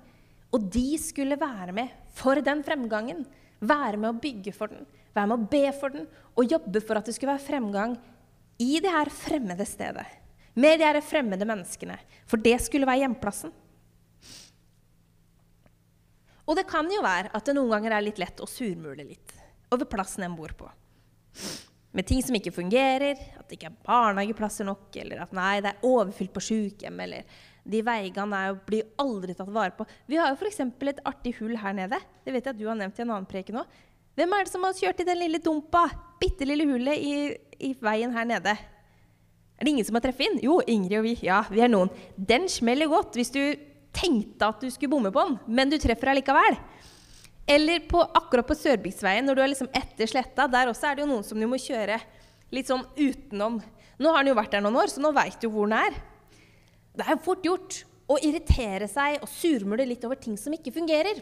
Og 0.54 0.68
de 0.72 0.94
skulle 1.02 1.38
være 1.38 1.74
med 1.74 1.90
for 2.14 2.38
den 2.44 2.62
fremgangen. 2.66 3.24
Være 3.64 3.98
med 3.98 4.12
å 4.12 4.20
bygge 4.20 4.52
for 4.54 4.70
den, 4.70 4.86
være 5.14 5.30
med 5.30 5.40
å 5.40 5.50
be 5.50 5.64
for 5.74 5.94
den 5.94 6.08
og 6.34 6.50
jobbe 6.50 6.82
for 6.84 6.98
at 6.98 7.06
det 7.08 7.14
skulle 7.16 7.32
være 7.32 7.46
fremgang 7.46 7.94
i 8.60 8.78
det 8.82 8.92
her 8.92 9.10
fremmede 9.10 9.66
stedet. 9.66 10.06
Med 10.54 10.78
de 10.78 10.86
her 10.86 11.00
fremmede 11.02 11.46
menneskene. 11.48 11.96
For 12.30 12.38
det 12.38 12.60
skulle 12.62 12.86
være 12.86 13.02
hjemplassen. 13.02 13.54
Og 16.44 16.58
det 16.58 16.66
kan 16.68 16.90
jo 16.92 17.00
være 17.02 17.32
at 17.34 17.46
det 17.46 17.56
noen 17.56 17.72
ganger 17.72 17.96
er 17.96 18.04
litt 18.04 18.20
lett 18.20 18.42
å 18.44 18.50
surmule 18.50 19.06
litt 19.06 19.32
over 19.74 19.88
plassen 19.90 20.26
en 20.26 20.36
bor 20.38 20.54
på. 20.56 20.68
Med 21.94 22.06
ting 22.08 22.22
som 22.26 22.34
ikke 22.34 22.54
fungerer, 22.54 23.18
at 23.38 23.46
det 23.46 23.58
ikke 23.58 23.70
er 23.70 23.82
barnehageplasser 23.86 24.66
nok, 24.66 24.88
eller 24.98 25.22
at 25.22 25.34
nei, 25.36 25.60
det 25.62 25.70
er 25.70 25.84
overfylt 25.86 26.32
på 26.34 26.42
sykehjem, 26.42 27.02
eller 27.04 27.36
de 27.64 27.80
veiene 27.86 28.40
blir 28.66 28.88
aldri 29.00 29.34
tatt 29.36 29.52
vare 29.54 29.72
på. 29.76 29.86
Vi 30.10 30.18
har 30.20 30.32
jo 30.32 30.38
f.eks. 30.40 30.60
et 30.60 31.04
artig 31.06 31.36
hull 31.38 31.54
her 31.60 31.76
nede. 31.76 32.00
Det 32.24 32.34
vet 32.34 32.44
jeg 32.44 32.56
at 32.56 32.60
du 32.60 32.66
har 32.68 32.78
nevnt 32.78 32.98
i 32.98 33.04
en 33.04 33.12
annen 33.14 33.28
preken 33.30 33.62
òg. 33.62 33.78
Hvem 34.14 34.34
er 34.34 34.44
det 34.44 34.52
som 34.52 34.66
har 34.66 34.76
kjørt 34.78 35.00
i 35.02 35.06
den 35.08 35.18
lille 35.22 35.40
dumpa? 35.42 35.86
Bitte 36.20 36.46
lille 36.46 36.66
hullet 36.68 36.98
i, 36.98 37.14
i, 37.58 37.72
veien 37.82 38.12
her 38.14 38.28
nede. 38.28 38.52
Er 39.54 39.66
det 39.66 39.72
ingen 39.72 39.86
som 39.86 39.96
har 39.98 40.04
treffet 40.04 40.28
inn? 40.28 40.42
Jo, 40.44 40.60
Ingrid 40.70 41.00
og 41.00 41.06
vi. 41.06 41.14
Ja, 41.26 41.40
vi 41.50 41.64
er 41.64 41.72
noen. 41.72 41.90
Den 42.14 42.46
smeller 42.50 42.90
godt 42.90 43.18
hvis 43.18 43.32
du 43.34 43.42
tenkte 43.94 44.50
at 44.50 44.62
du 44.62 44.68
skulle 44.70 44.92
bomme 44.92 45.14
på 45.14 45.24
den, 45.26 45.38
men 45.46 45.70
du 45.70 45.78
treffer 45.82 46.12
allikevel. 46.12 46.58
Eller 47.46 47.84
på, 47.88 48.00
akkurat 48.00 48.46
på 48.48 48.56
Sørbygdsveien, 48.56 49.26
når 49.26 49.36
du 49.36 49.42
er 49.44 49.50
liksom 49.52 49.72
etter 49.76 50.08
sletta. 50.08 50.46
Der 50.48 50.70
også 50.70 50.88
er 50.88 50.96
det 50.96 51.04
jo 51.04 51.10
noen 51.10 51.26
som 51.26 51.40
du 51.40 51.46
må 51.48 51.60
kjøre 51.60 51.98
litt 52.54 52.70
sånn 52.70 52.86
utenom. 52.96 53.58
Nå 54.00 54.10
har 54.10 54.22
han 54.22 54.30
jo 54.30 54.36
vært 54.38 54.56
der 54.56 54.64
noen 54.64 54.80
år, 54.80 54.92
så 54.92 55.02
nå 55.02 55.12
veit 55.16 55.36
du 55.42 55.50
hvor 55.52 55.68
den 55.68 55.76
er. 55.76 55.98
Det 56.94 57.04
er 57.04 57.20
fort 57.22 57.44
gjort 57.44 57.82
å 58.10 58.18
irritere 58.22 58.88
seg 58.90 59.20
og 59.22 59.30
surmule 59.30 59.86
litt 59.88 60.04
over 60.06 60.18
ting 60.20 60.38
som 60.40 60.54
ikke 60.56 60.72
fungerer. 60.74 61.20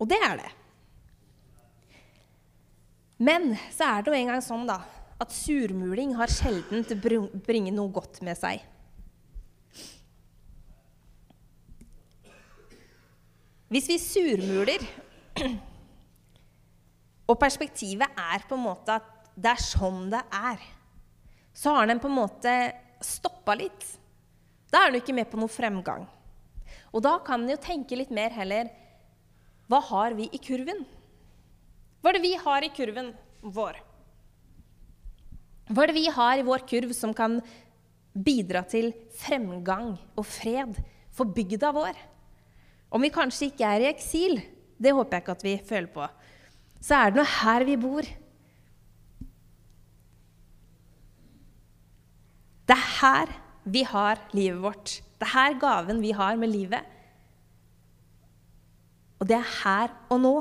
Og 0.00 0.08
det 0.10 0.18
er 0.24 0.40
det. 0.40 0.50
Men 3.22 3.52
så 3.70 3.86
er 3.86 4.02
det 4.02 4.10
jo 4.10 4.18
en 4.18 4.32
gang 4.32 4.42
sånn 4.42 4.66
da, 4.66 4.80
at 5.22 5.34
surmuling 5.34 6.16
har 6.18 6.32
sjelden 6.32 6.82
bringe 7.46 7.74
noe 7.74 7.92
godt 7.94 8.18
med 8.26 8.38
seg. 8.38 8.64
Hvis 13.72 13.86
vi 13.88 13.96
surmuler, 13.96 14.82
og 17.30 17.38
perspektivet 17.40 18.18
er 18.20 18.42
på 18.44 18.58
en 18.58 18.66
måte 18.66 18.98
at 19.00 19.30
det 19.32 19.48
er 19.54 19.62
sånn 19.64 20.10
det 20.12 20.20
er, 20.36 20.60
så 21.56 21.72
har 21.78 21.88
den 21.88 22.02
på 22.02 22.10
en 22.10 22.18
måte 22.18 22.52
stoppa 23.00 23.56
litt. 23.56 23.86
Da 24.68 24.82
er 24.82 24.92
den 24.92 25.00
ikke 25.00 25.16
med 25.16 25.30
på 25.32 25.40
noe 25.40 25.52
fremgang. 25.52 26.04
Og 26.92 27.00
da 27.04 27.14
kan 27.24 27.40
en 27.40 27.54
jo 27.54 27.56
tenke 27.64 27.96
litt 27.96 28.12
mer 28.12 28.32
heller 28.36 28.68
Hva 29.72 29.80
har 29.88 30.12
vi 30.16 30.28
i 30.28 30.40
kurven? 30.42 30.84
Hva 32.02 32.12
er 32.12 32.18
det 32.18 32.24
vi 32.26 32.36
har 32.44 32.64
i 32.64 32.72
kurven 32.76 33.12
vår? 33.40 33.80
Hva 35.72 35.84
er 35.84 35.92
det 35.92 35.96
vi 35.96 36.08
har 36.12 36.36
i 36.36 36.44
vår 36.44 36.68
kurv 36.68 36.92
som 36.96 37.16
kan 37.16 37.40
bidra 38.12 38.66
til 38.68 38.92
fremgang 39.16 39.94
og 40.12 40.26
fred 40.28 40.76
for 41.14 41.32
bygda 41.32 41.72
vår? 41.72 42.11
Om 42.92 43.04
vi 43.06 43.12
kanskje 43.12 43.48
ikke 43.48 43.68
er 43.68 43.84
i 43.84 43.90
eksil, 43.90 44.36
det 44.76 44.92
håper 44.92 45.16
jeg 45.16 45.24
ikke 45.24 45.36
at 45.38 45.46
vi 45.46 45.54
føler 45.64 45.92
på, 45.94 46.08
så 46.82 46.98
er 46.98 47.12
det 47.12 47.20
nå 47.20 47.26
her 47.38 47.64
vi 47.64 47.76
bor. 47.80 48.08
Det 52.68 52.76
er 52.76 52.88
her 52.98 53.32
vi 53.64 53.84
har 53.86 54.20
livet 54.36 54.60
vårt. 54.62 54.96
Det 55.18 55.28
er 55.28 55.36
her 55.36 55.60
gaven 55.60 56.02
vi 56.02 56.10
har 56.16 56.36
med 56.40 56.50
livet. 56.50 56.82
Og 59.22 59.28
det 59.30 59.38
er 59.38 59.54
her 59.62 59.94
og 60.10 60.20
nå. 60.20 60.34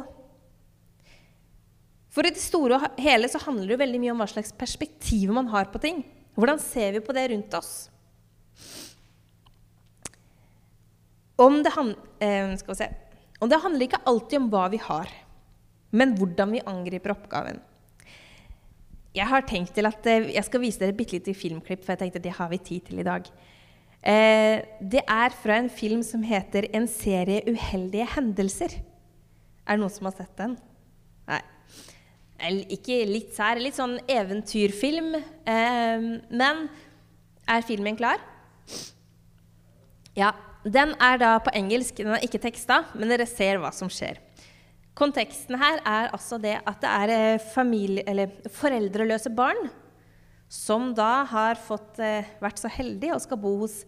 For 2.11 2.27
i 2.27 2.33
det 2.33 2.41
store 2.43 2.79
og 2.79 2.99
hele 2.99 3.29
så 3.31 3.39
handler 3.45 3.71
det 3.71 3.79
veldig 3.79 4.01
mye 4.01 4.13
om 4.15 4.23
hva 4.23 4.27
slags 4.27 4.51
perspektiv 4.57 5.31
man 5.31 5.47
har 5.53 5.69
på 5.71 5.79
ting. 5.83 6.01
Hvordan 6.35 6.59
ser 6.59 6.97
vi 6.97 7.03
på 7.05 7.13
det 7.15 7.29
rundt 7.31 7.53
oss? 7.55 7.91
Om 11.41 11.63
det, 11.65 11.73
eh, 12.21 12.53
om 13.41 13.49
det 13.49 13.61
handler 13.63 13.87
ikke 13.87 14.03
alltid 14.05 14.37
om 14.37 14.49
hva 14.51 14.67
vi 14.69 14.79
har, 14.81 15.09
men 15.91 16.13
hvordan 16.17 16.53
vi 16.53 16.65
angriper 16.69 17.15
oppgaven. 17.15 17.61
Jeg 19.15 19.27
har 19.27 19.47
tenkt 19.49 19.73
til 19.75 19.89
at 19.89 20.05
eh, 20.07 20.29
jeg 20.35 20.45
skal 20.47 20.61
vise 20.61 20.79
dere 20.79 20.93
et 20.93 20.99
bitte 20.99 21.17
lite 21.17 21.33
filmklipp, 21.35 21.81
for 21.83 21.95
jeg 21.95 22.03
tenkte 22.03 22.21
det 22.23 22.35
har 22.37 22.51
vi 22.51 22.61
tid 22.61 22.85
til 22.87 23.01
i 23.01 23.07
dag. 23.07 23.25
Eh, 24.01 24.61
det 24.93 25.01
er 25.01 25.33
fra 25.33 25.57
en 25.57 25.69
film 25.69 26.03
som 26.03 26.21
heter 26.23 26.69
'En 26.73 26.87
serie 26.87 27.41
uheldige 27.47 28.07
hendelser'. 28.07 28.77
Er 29.67 29.77
det 29.77 29.79
noen 29.79 29.89
som 29.89 30.05
har 30.05 30.13
sett 30.17 30.37
den? 30.37 30.57
Nei. 31.27 31.41
Ikke 32.69 33.05
litt 33.05 33.35
sær, 33.35 33.59
litt 33.61 33.75
sånn 33.75 33.99
eventyrfilm. 34.09 35.23
Men 35.45 36.69
er 37.47 37.61
filmen 37.61 37.95
klar? 37.95 38.17
Ja, 40.15 40.33
den 40.63 40.93
er 41.01 41.17
da 41.21 41.35
på 41.41 41.53
engelsk, 41.57 41.97
den 41.97 42.13
er 42.15 42.25
ikke 42.25 42.41
teksta, 42.41 42.83
men 42.93 43.09
dere 43.09 43.25
ser 43.29 43.59
hva 43.61 43.71
som 43.73 43.89
skjer. 43.91 44.19
Konteksten 44.97 45.57
her 45.57 45.79
er 45.87 46.09
altså 46.11 46.37
det 46.41 46.57
at 46.59 46.81
det 46.83 46.91
er 46.91 47.13
eh, 47.15 47.43
familie, 47.53 48.27
foreldreløse 48.51 49.31
barn 49.33 49.69
som 50.51 50.89
da 50.93 51.23
har 51.31 51.55
fått, 51.55 51.99
eh, 52.03 52.27
vært 52.43 52.59
så 52.59 52.69
heldige 52.69 53.15
og 53.15 53.23
skal 53.23 53.39
bo 53.39 53.55
hos 53.63 53.81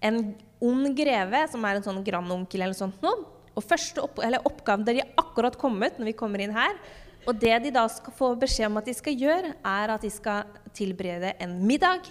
en 0.00 0.36
ond 0.62 0.92
greve, 0.96 1.40
som 1.50 1.64
er 1.66 1.78
en 1.78 1.86
sånn 1.88 2.04
grandonkel 2.06 2.62
eller 2.62 2.78
sånt 2.78 3.02
noe. 3.02 3.26
Og 3.56 3.64
første 3.64 4.04
opp, 4.04 4.20
oppgaven 4.20 4.84
der 4.86 5.00
de 5.00 5.08
akkurat 5.18 5.56
kommet 5.58 5.98
når 5.98 6.12
vi 6.12 6.16
kommer 6.16 6.44
inn 6.44 6.54
her, 6.54 6.78
og 7.26 7.40
det 7.42 7.56
de 7.64 7.72
da 7.74 7.88
skal 7.90 8.14
få 8.14 8.30
beskjed 8.38 8.70
om 8.70 8.78
at 8.78 8.86
de 8.86 8.94
skal 8.94 9.16
gjøre, 9.18 9.50
er 9.66 9.92
at 9.92 10.04
de 10.04 10.12
skal 10.12 10.46
tilberede 10.76 11.34
en 11.42 11.58
middag 11.66 12.06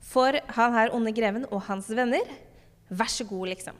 for 0.00 0.36
han 0.56 0.76
her 0.76 0.92
onde 0.96 1.12
greven 1.16 1.46
og 1.48 1.62
hans 1.68 1.88
venner. 1.92 2.26
Vær 2.90 3.10
så 3.10 3.24
god, 3.24 3.52
liksom. 3.52 3.78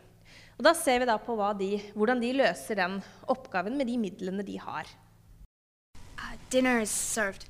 Og 0.59 0.65
Da 0.65 0.75
ser 0.77 1.01
vi 1.01 1.09
da 1.09 1.17
på 1.19 1.35
de, 1.59 1.71
hvordan 1.97 2.21
de 2.21 2.33
løser 2.37 2.79
den 2.79 2.99
oppgaven 3.27 3.77
med 3.79 3.87
de 3.89 3.97
midlene 3.99 4.45
de 4.45 4.59
har. 4.61 4.87
Uh, 6.21 6.37
dinner 6.53 6.83
is 6.83 6.91
served. 6.91 7.47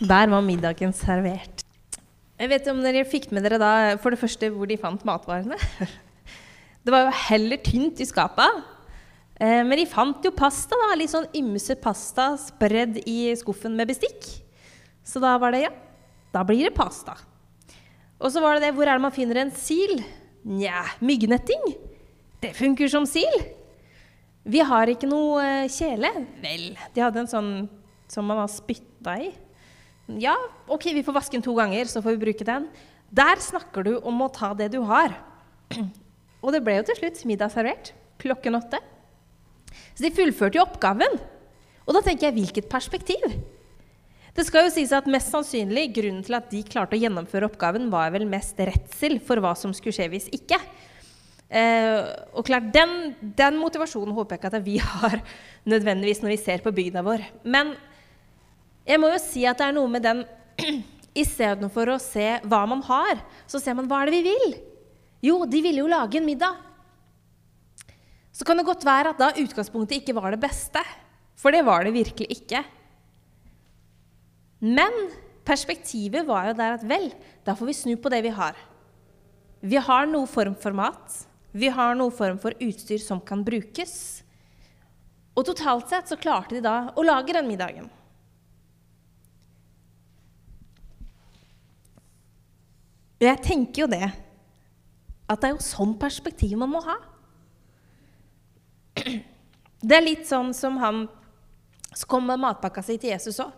Der 0.00 0.28
var 0.28 0.44
middagen 0.44 0.92
servert. 0.92 1.64
Jeg 2.36 2.50
vet 2.52 2.66
om 2.68 2.82
dere 2.84 3.06
fikk 3.08 3.30
med 3.32 3.46
dere 3.46 3.58
da 3.58 3.96
for 3.96 4.12
det 4.12 4.20
første 4.20 4.50
hvor 4.52 4.68
de 4.68 4.76
fant 4.76 5.04
matvarene. 5.08 5.56
Det 6.84 6.92
var 6.92 7.08
jo 7.08 7.14
heller 7.32 7.58
tynt 7.64 7.98
i 7.98 8.06
skapet. 8.06 8.60
Eh, 9.40 9.62
men 9.66 9.80
de 9.80 9.86
fant 9.90 10.22
jo 10.22 10.30
pasta. 10.36 10.76
da, 10.78 10.92
Litt 10.94 11.10
sånn 11.10 11.26
ymse 11.34 11.74
pasta 11.82 12.34
spredd 12.38 13.00
i 13.08 13.32
skuffen 13.40 13.74
med 13.74 13.88
bestikk. 13.90 14.28
Så 15.02 15.18
da 15.24 15.32
var 15.40 15.56
det 15.56 15.64
ja, 15.64 15.72
da 16.36 16.44
blir 16.46 16.68
det 16.68 16.76
pasta. 16.76 17.16
Og 18.16 18.32
så 18.32 18.40
var 18.40 18.56
det 18.56 18.68
det 18.68 18.74
Hvor 18.76 18.88
er 18.88 18.96
det 18.96 19.04
man 19.04 19.14
finner 19.14 19.42
en 19.42 19.52
sil? 19.52 20.00
Nja, 20.46 20.84
myggnetting. 21.02 21.64
Det 22.40 22.54
funker 22.56 22.88
som 22.88 23.06
sil. 23.08 23.34
Vi 24.46 24.62
har 24.62 24.86
ikke 24.92 25.08
noe 25.10 25.42
eh, 25.42 25.72
kjele. 25.72 26.12
Vel, 26.38 26.68
de 26.94 27.02
hadde 27.02 27.24
en 27.24 27.30
sånn 27.30 27.50
som 28.06 28.28
man 28.28 28.38
har 28.38 28.50
spytta 28.52 29.16
i. 29.24 29.32
Ja, 30.22 30.36
OK, 30.70 30.86
vi 30.94 31.02
får 31.02 31.16
vaske 31.16 31.34
den 31.34 31.42
to 31.42 31.56
ganger, 31.56 31.88
så 31.90 31.98
får 31.98 32.14
vi 32.14 32.28
bruke 32.28 32.46
den. 32.46 32.68
Der 33.10 33.42
snakker 33.42 33.82
du 33.82 33.96
om 34.06 34.22
å 34.22 34.30
ta 34.30 34.52
det 34.54 34.70
du 34.76 34.78
har. 34.86 35.16
Og 36.44 36.54
det 36.54 36.62
ble 36.62 36.76
jo 36.78 36.86
til 36.86 37.00
slutt 37.00 37.24
middag 37.26 37.50
servert 37.50 37.90
klokken 38.22 38.54
åtte. 38.58 38.78
Så 39.96 40.06
de 40.06 40.14
fullførte 40.14 40.60
jo 40.60 40.64
oppgaven. 40.64 41.18
Og 41.86 41.96
da 41.96 42.02
tenker 42.06 42.28
jeg 42.28 42.38
hvilket 42.38 42.70
perspektiv? 42.70 43.26
Det 44.36 44.44
skal 44.44 44.66
jo 44.66 44.72
sies 44.74 44.92
at 44.92 45.06
mest 45.08 45.30
sannsynlig 45.32 45.88
Grunnen 45.96 46.24
til 46.24 46.36
at 46.36 46.50
de 46.52 46.60
klarte 46.68 46.96
å 46.96 47.00
gjennomføre 47.00 47.48
oppgaven, 47.48 47.88
var 47.92 48.10
vel 48.12 48.26
mest 48.28 48.58
redsel 48.60 49.16
for 49.24 49.40
hva 49.40 49.54
som 49.56 49.72
skulle 49.76 49.96
skje 49.96 50.10
hvis 50.12 50.28
ikke. 50.36 50.58
Eh, 51.46 52.02
og 52.34 52.44
klart, 52.44 52.68
den, 52.74 53.14
den, 53.38 53.56
motivasjonen 53.62 54.12
håper 54.16 54.34
jeg 54.34 54.42
ikke 54.42 54.50
at 54.50 54.66
vi 54.66 54.76
har 55.00 55.22
nødvendigvis 55.64 56.20
når 56.20 56.34
vi 56.34 56.42
ser 56.42 56.64
på 56.64 56.74
bygda 56.74 57.04
vår. 57.06 57.24
Men 57.48 57.72
jeg 58.86 59.00
må 59.00 59.10
jo 59.14 59.22
si 59.22 59.46
at 59.48 59.62
det 59.62 59.70
er 59.70 59.76
noe 59.78 59.90
med 59.90 60.04
den 60.06 60.24
Istedenfor 61.16 61.94
å 61.94 62.00
se 62.02 62.26
hva 62.44 62.58
man 62.68 62.82
har, 62.84 63.22
så 63.48 63.56
ser 63.56 63.72
man 63.78 63.86
hva 63.88 64.02
er 64.02 64.10
det 64.10 64.18
vi 64.18 64.34
vil. 64.34 64.50
Jo, 65.24 65.38
de 65.48 65.62
ville 65.64 65.80
jo 65.80 65.88
lage 65.88 66.18
en 66.20 66.26
middag. 66.28 66.58
Så 68.36 68.44
kan 68.44 68.60
det 68.60 68.66
godt 68.68 68.84
være 68.84 69.14
at 69.14 69.22
da 69.22 69.30
utgangspunktet 69.40 70.02
ikke 70.02 70.12
var 70.18 70.34
det 70.34 70.42
beste. 70.42 70.82
For 71.40 71.56
det 71.56 71.62
var 71.64 71.88
det 71.88 71.94
virkelig 71.96 72.28
ikke. 72.36 72.60
Men 74.66 74.94
perspektivet 75.46 76.26
var 76.26 76.50
jo 76.50 76.56
der 76.58 76.76
at 76.78 76.84
vel, 76.88 77.10
da 77.46 77.54
får 77.54 77.70
vi 77.70 77.78
snu 77.78 77.94
på 78.00 78.10
det 78.10 78.24
vi 78.26 78.34
har. 78.34 78.56
Vi 79.62 79.78
har 79.78 80.08
noe 80.10 80.26
form 80.30 80.56
for 80.58 80.74
mat. 80.76 81.22
Vi 81.56 81.70
har 81.72 81.94
noe 81.96 82.12
form 82.12 82.38
for 82.42 82.56
utstyr 82.62 83.00
som 83.00 83.22
kan 83.22 83.44
brukes. 83.46 84.24
Og 85.36 85.46
totalt 85.48 85.90
sett 85.92 86.10
så 86.10 86.18
klarte 86.18 86.56
de 86.56 86.64
da 86.64 86.90
å 86.96 87.04
lage 87.04 87.34
den 87.36 87.48
middagen. 87.48 87.88
Og 93.16 93.24
jeg 93.24 93.40
tenker 93.44 93.84
jo 93.84 93.90
det 93.90 94.06
at 95.26 95.40
det 95.40 95.48
er 95.48 95.54
jo 95.54 95.64
sånn 95.64 95.94
perspektiv 95.98 96.56
man 96.60 96.74
må 96.74 96.82
ha. 96.84 96.96
Det 98.96 99.96
er 99.96 100.04
litt 100.04 100.26
sånn 100.28 100.52
som 100.56 100.76
han 100.80 101.06
som 101.96 102.10
kom 102.10 102.26
med 102.28 102.40
matpakka 102.42 102.84
si 102.84 102.98
til 103.00 103.14
Jesus 103.14 103.40
òg. 103.40 103.52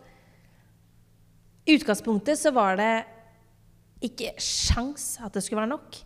I 1.69 1.77
utgangspunktet 1.77 2.41
så 2.41 2.53
var 2.57 2.79
det 2.81 2.93
ikke 4.09 4.33
sjans 4.41 5.19
at 5.21 5.35
det 5.35 5.43
skulle 5.45 5.61
være 5.61 5.75
nok. 5.75 5.99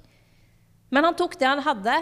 Men 0.93 1.07
han 1.07 1.17
tok 1.17 1.37
det 1.39 1.47
han 1.47 1.63
hadde, 1.63 1.95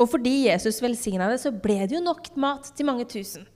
og 0.00 0.08
fordi 0.12 0.50
Jesus 0.50 0.82
velsigna 0.84 1.30
det, 1.30 1.40
så 1.40 1.52
ble 1.52 1.78
det 1.86 1.96
jo 1.96 2.02
nok 2.04 2.28
mat 2.40 2.68
til 2.76 2.88
mange 2.88 3.06
tusen. 3.08 3.46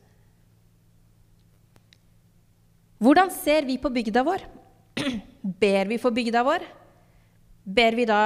Hvordan 3.05 3.29
ser 3.35 3.67
vi 3.69 3.77
på 3.81 3.93
bygda 3.93 4.23
vår? 4.25 4.47
Ber 5.63 5.91
vi 5.93 6.01
for 6.01 6.15
bygda 6.15 6.45
vår? 6.47 6.65
Ber 7.65 7.97
vi 7.99 8.07
da 8.09 8.23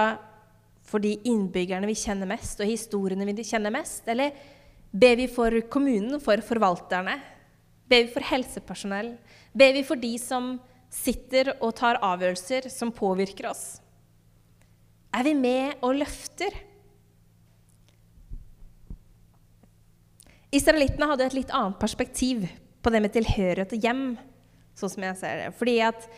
for 0.88 1.02
de 1.02 1.16
innbyggerne 1.28 1.88
vi 1.88 1.98
kjenner 1.98 2.30
mest, 2.30 2.60
og 2.62 2.70
historiene 2.70 3.26
vi 3.26 3.46
kjenner 3.46 3.74
mest? 3.74 4.06
Eller 4.08 4.36
ber 4.92 5.18
vi 5.18 5.26
for 5.30 5.54
kommunen, 5.70 6.20
for 6.22 6.40
forvalterne? 6.44 7.18
Ber 7.90 8.06
vi 8.06 8.12
for 8.12 8.24
helsepersonell? 8.24 9.12
Ber 9.52 9.74
vi 9.76 9.84
for 9.86 10.00
de 10.00 10.14
som 10.22 10.56
sitter 10.92 11.54
og 11.58 11.74
tar 11.78 12.00
avgjørelser 12.04 12.68
som 12.72 12.94
påvirker 12.94 13.50
oss? 13.50 13.78
Er 15.14 15.24
vi 15.24 15.34
med 15.36 15.80
og 15.84 15.96
løfter? 16.00 16.54
Israelittene 20.54 21.08
hadde 21.10 21.28
et 21.28 21.36
litt 21.36 21.52
annet 21.52 21.78
perspektiv 21.80 22.46
på 22.82 22.92
det 22.92 23.02
med 23.04 23.12
tilhørighet 23.12 23.74
og 23.76 23.84
hjem, 23.84 24.02
sånn 24.78 24.92
som 24.94 25.04
jeg 25.04 25.20
ser 25.20 25.40
det. 25.42 25.48
Fordi 25.58 25.76
at 25.84 26.08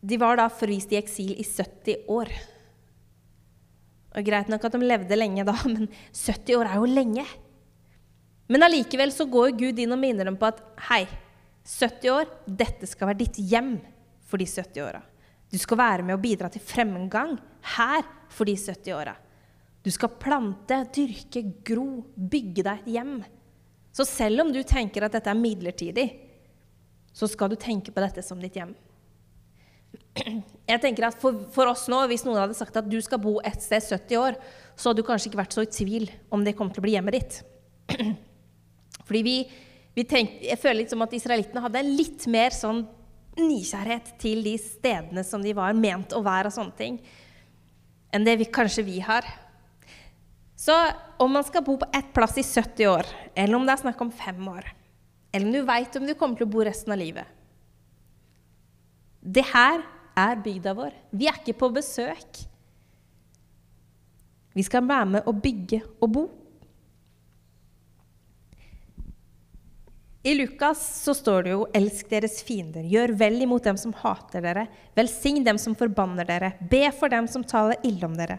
de 0.00 0.18
var 0.20 0.38
da 0.38 0.46
forvist 0.52 0.92
i 0.94 0.98
eksil 1.00 1.34
i 1.34 1.44
70 1.44 2.10
år. 2.12 2.30
Og 4.16 4.26
Greit 4.26 4.50
nok 4.50 4.64
at 4.66 4.74
de 4.74 4.82
levde 4.84 5.18
lenge 5.18 5.46
da, 5.46 5.56
men 5.72 5.90
70 6.12 6.58
år 6.58 6.70
er 6.70 6.78
jo 6.78 6.90
lenge. 6.90 7.26
Men 8.50 8.66
allikevel 8.66 9.12
så 9.14 9.28
går 9.30 9.54
Gud 9.58 9.78
inn 9.78 9.94
og 9.94 10.00
minner 10.00 10.26
dem 10.26 10.38
på 10.38 10.48
at 10.48 10.62
hei, 10.88 11.04
70 11.70 12.12
år, 12.12 12.30
dette 12.46 12.88
skal 12.90 13.10
være 13.10 13.22
ditt 13.22 13.38
hjem 13.38 13.76
for 14.26 14.40
de 14.40 14.46
70 14.48 14.82
åra. 14.84 15.02
Du 15.50 15.58
skal 15.58 15.78
være 15.80 16.06
med 16.06 16.16
og 16.16 16.22
bidra 16.22 16.50
til 16.50 16.62
fremgang 16.62 17.36
her 17.76 18.06
for 18.30 18.46
de 18.46 18.56
70 18.58 18.94
åra. 18.94 19.14
Du 19.80 19.90
skal 19.92 20.12
plante, 20.20 20.82
dyrke, 20.94 21.42
gro, 21.64 22.02
bygge 22.14 22.64
deg 22.66 22.82
et 22.82 22.90
hjem. 22.98 23.14
Så 23.96 24.06
selv 24.06 24.44
om 24.44 24.52
du 24.52 24.60
tenker 24.66 25.06
at 25.06 25.16
dette 25.16 25.30
er 25.30 25.38
midlertidig, 25.38 26.06
så 27.16 27.26
skal 27.30 27.50
du 27.50 27.58
tenke 27.58 27.92
på 27.94 28.02
dette 28.02 28.22
som 28.22 28.38
ditt 28.42 28.58
hjem. 28.58 28.74
Jeg 30.70 30.82
tenker 30.82 31.08
at 31.08 31.16
for, 31.18 31.46
for, 31.50 31.70
oss 31.70 31.88
nå, 31.90 31.98
Hvis 32.10 32.22
noen 32.26 32.38
hadde 32.38 32.54
sagt 32.54 32.76
at 32.78 32.86
du 32.86 32.98
skal 33.02 33.18
bo 33.22 33.38
et 33.46 33.62
sted 33.62 33.82
70 33.82 34.20
år, 34.20 34.36
så 34.76 34.90
hadde 34.90 35.02
du 35.02 35.06
kanskje 35.06 35.30
ikke 35.30 35.40
vært 35.40 35.56
så 35.56 35.64
i 35.64 35.70
tvil 35.70 36.06
om 36.34 36.44
det 36.46 36.54
kom 36.58 36.70
til 36.70 36.82
å 36.82 36.86
bli 36.86 36.94
hjemmet 36.94 37.16
ditt. 37.16 37.40
Fordi 39.06 39.22
vi, 39.26 39.36
tenkte, 39.94 40.46
Jeg 40.46 40.58
føler 40.58 40.82
litt 40.82 40.92
som 40.92 41.02
at 41.02 41.12
israelittene 41.12 41.62
hadde 41.64 41.82
litt 41.84 42.26
mer 42.30 42.54
sånn 42.54 42.84
nysgjerrighet 43.38 44.14
til 44.20 44.42
de 44.44 44.56
stedene 44.58 45.24
som 45.26 45.42
de 45.42 45.52
var 45.56 45.76
ment 45.76 46.12
å 46.14 46.22
være, 46.24 46.50
og 46.50 46.54
sånne 46.54 46.76
ting, 46.78 46.98
enn 48.10 48.26
det 48.26 48.36
vi, 48.40 48.48
kanskje 48.50 48.86
vi 48.86 48.98
har. 49.04 49.26
Så 50.60 50.74
om 51.22 51.32
man 51.32 51.44
skal 51.46 51.64
bo 51.64 51.78
på 51.80 51.88
ett 51.96 52.10
plass 52.16 52.36
i 52.40 52.44
70 52.44 52.90
år, 52.90 53.06
eller 53.34 53.56
om 53.56 53.66
det 53.66 53.76
er 53.76 53.84
snakk 53.84 54.02
om 54.04 54.12
fem 54.12 54.40
år, 54.50 54.66
eller 55.32 55.46
om 55.46 55.54
du 55.54 55.62
veit 55.68 55.96
om 55.96 56.06
du 56.06 56.14
kommer 56.18 56.36
til 56.36 56.48
å 56.48 56.52
bo 56.52 56.64
resten 56.66 56.90
av 56.90 56.98
livet 56.98 57.28
Det 59.22 59.44
her 59.52 59.84
er 60.18 60.40
bygda 60.42 60.72
vår. 60.74 60.94
Vi 61.14 61.28
er 61.30 61.36
ikke 61.38 61.58
på 61.60 61.68
besøk. 61.72 62.40
Vi 64.56 64.64
skal 64.66 64.84
være 64.88 65.06
med 65.14 65.28
å 65.28 65.34
bygge 65.36 65.80
og 66.00 66.08
bo. 66.12 66.24
I 70.22 70.34
Lukas 70.34 71.02
så 71.04 71.14
står 71.14 71.42
det 71.42 71.50
jo 71.54 71.66
'elsk 71.72 72.10
deres 72.10 72.42
fiender', 72.44 72.84
'gjør 72.84 73.16
vel 73.16 73.42
imot 73.42 73.64
dem 73.64 73.76
som 73.76 73.92
hater 73.92 74.42
dere', 74.44 74.68
'velsign 74.94 75.44
dem 75.44 75.56
som 75.58 75.74
forbanner 75.74 76.26
dere', 76.28 76.52
'be 76.60 76.92
for 76.92 77.08
dem 77.08 77.26
som 77.26 77.42
taler 77.42 77.76
ille 77.82 78.04
om 78.04 78.16
dere'. 78.16 78.38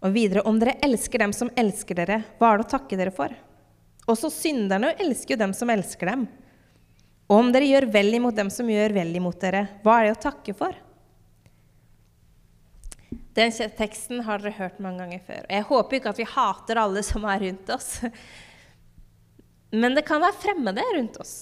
Og 0.00 0.12
videre, 0.12 0.40
om 0.48 0.58
dere 0.58 0.78
elsker 0.80 1.18
dem 1.18 1.32
som 1.32 1.50
elsker 1.54 1.94
dere, 1.94 2.24
hva 2.38 2.54
er 2.54 2.58
det 2.58 2.66
å 2.66 2.70
takke 2.70 2.96
dere 2.96 3.12
for? 3.12 3.28
Også 4.08 4.30
synderne 4.32 4.94
elsker 4.98 5.34
jo 5.34 5.42
dem 5.44 5.52
som 5.52 5.68
elsker 5.68 6.06
dem. 6.06 6.28
Og 7.28 7.36
om 7.36 7.52
dere 7.52 7.68
gjør 7.68 7.92
vel 7.92 8.14
imot 8.14 8.34
dem 8.34 8.48
som 8.48 8.66
gjør 8.66 8.94
vel 8.96 9.14
imot 9.14 9.38
dere, 9.38 9.68
hva 9.84 10.00
er 10.00 10.08
det 10.08 10.16
å 10.16 10.22
takke 10.30 10.54
for? 10.56 10.72
Den 13.40 13.52
teksten 13.78 14.20
har 14.26 14.42
dere 14.42 14.52
hørt 14.58 14.80
mange 14.84 15.00
ganger 15.00 15.22
før. 15.24 15.44
Jeg 15.48 15.64
håper 15.70 15.96
ikke 15.96 16.12
at 16.12 16.18
vi 16.20 16.28
hater 16.28 16.80
alle 16.82 17.02
som 17.06 17.24
er 17.24 17.40
rundt 17.46 17.72
oss. 17.72 17.88
Men 19.72 19.96
det 19.96 20.04
kan 20.04 20.20
være 20.20 20.36
fremmede 20.42 20.84
rundt 20.96 21.16
oss. 21.22 21.34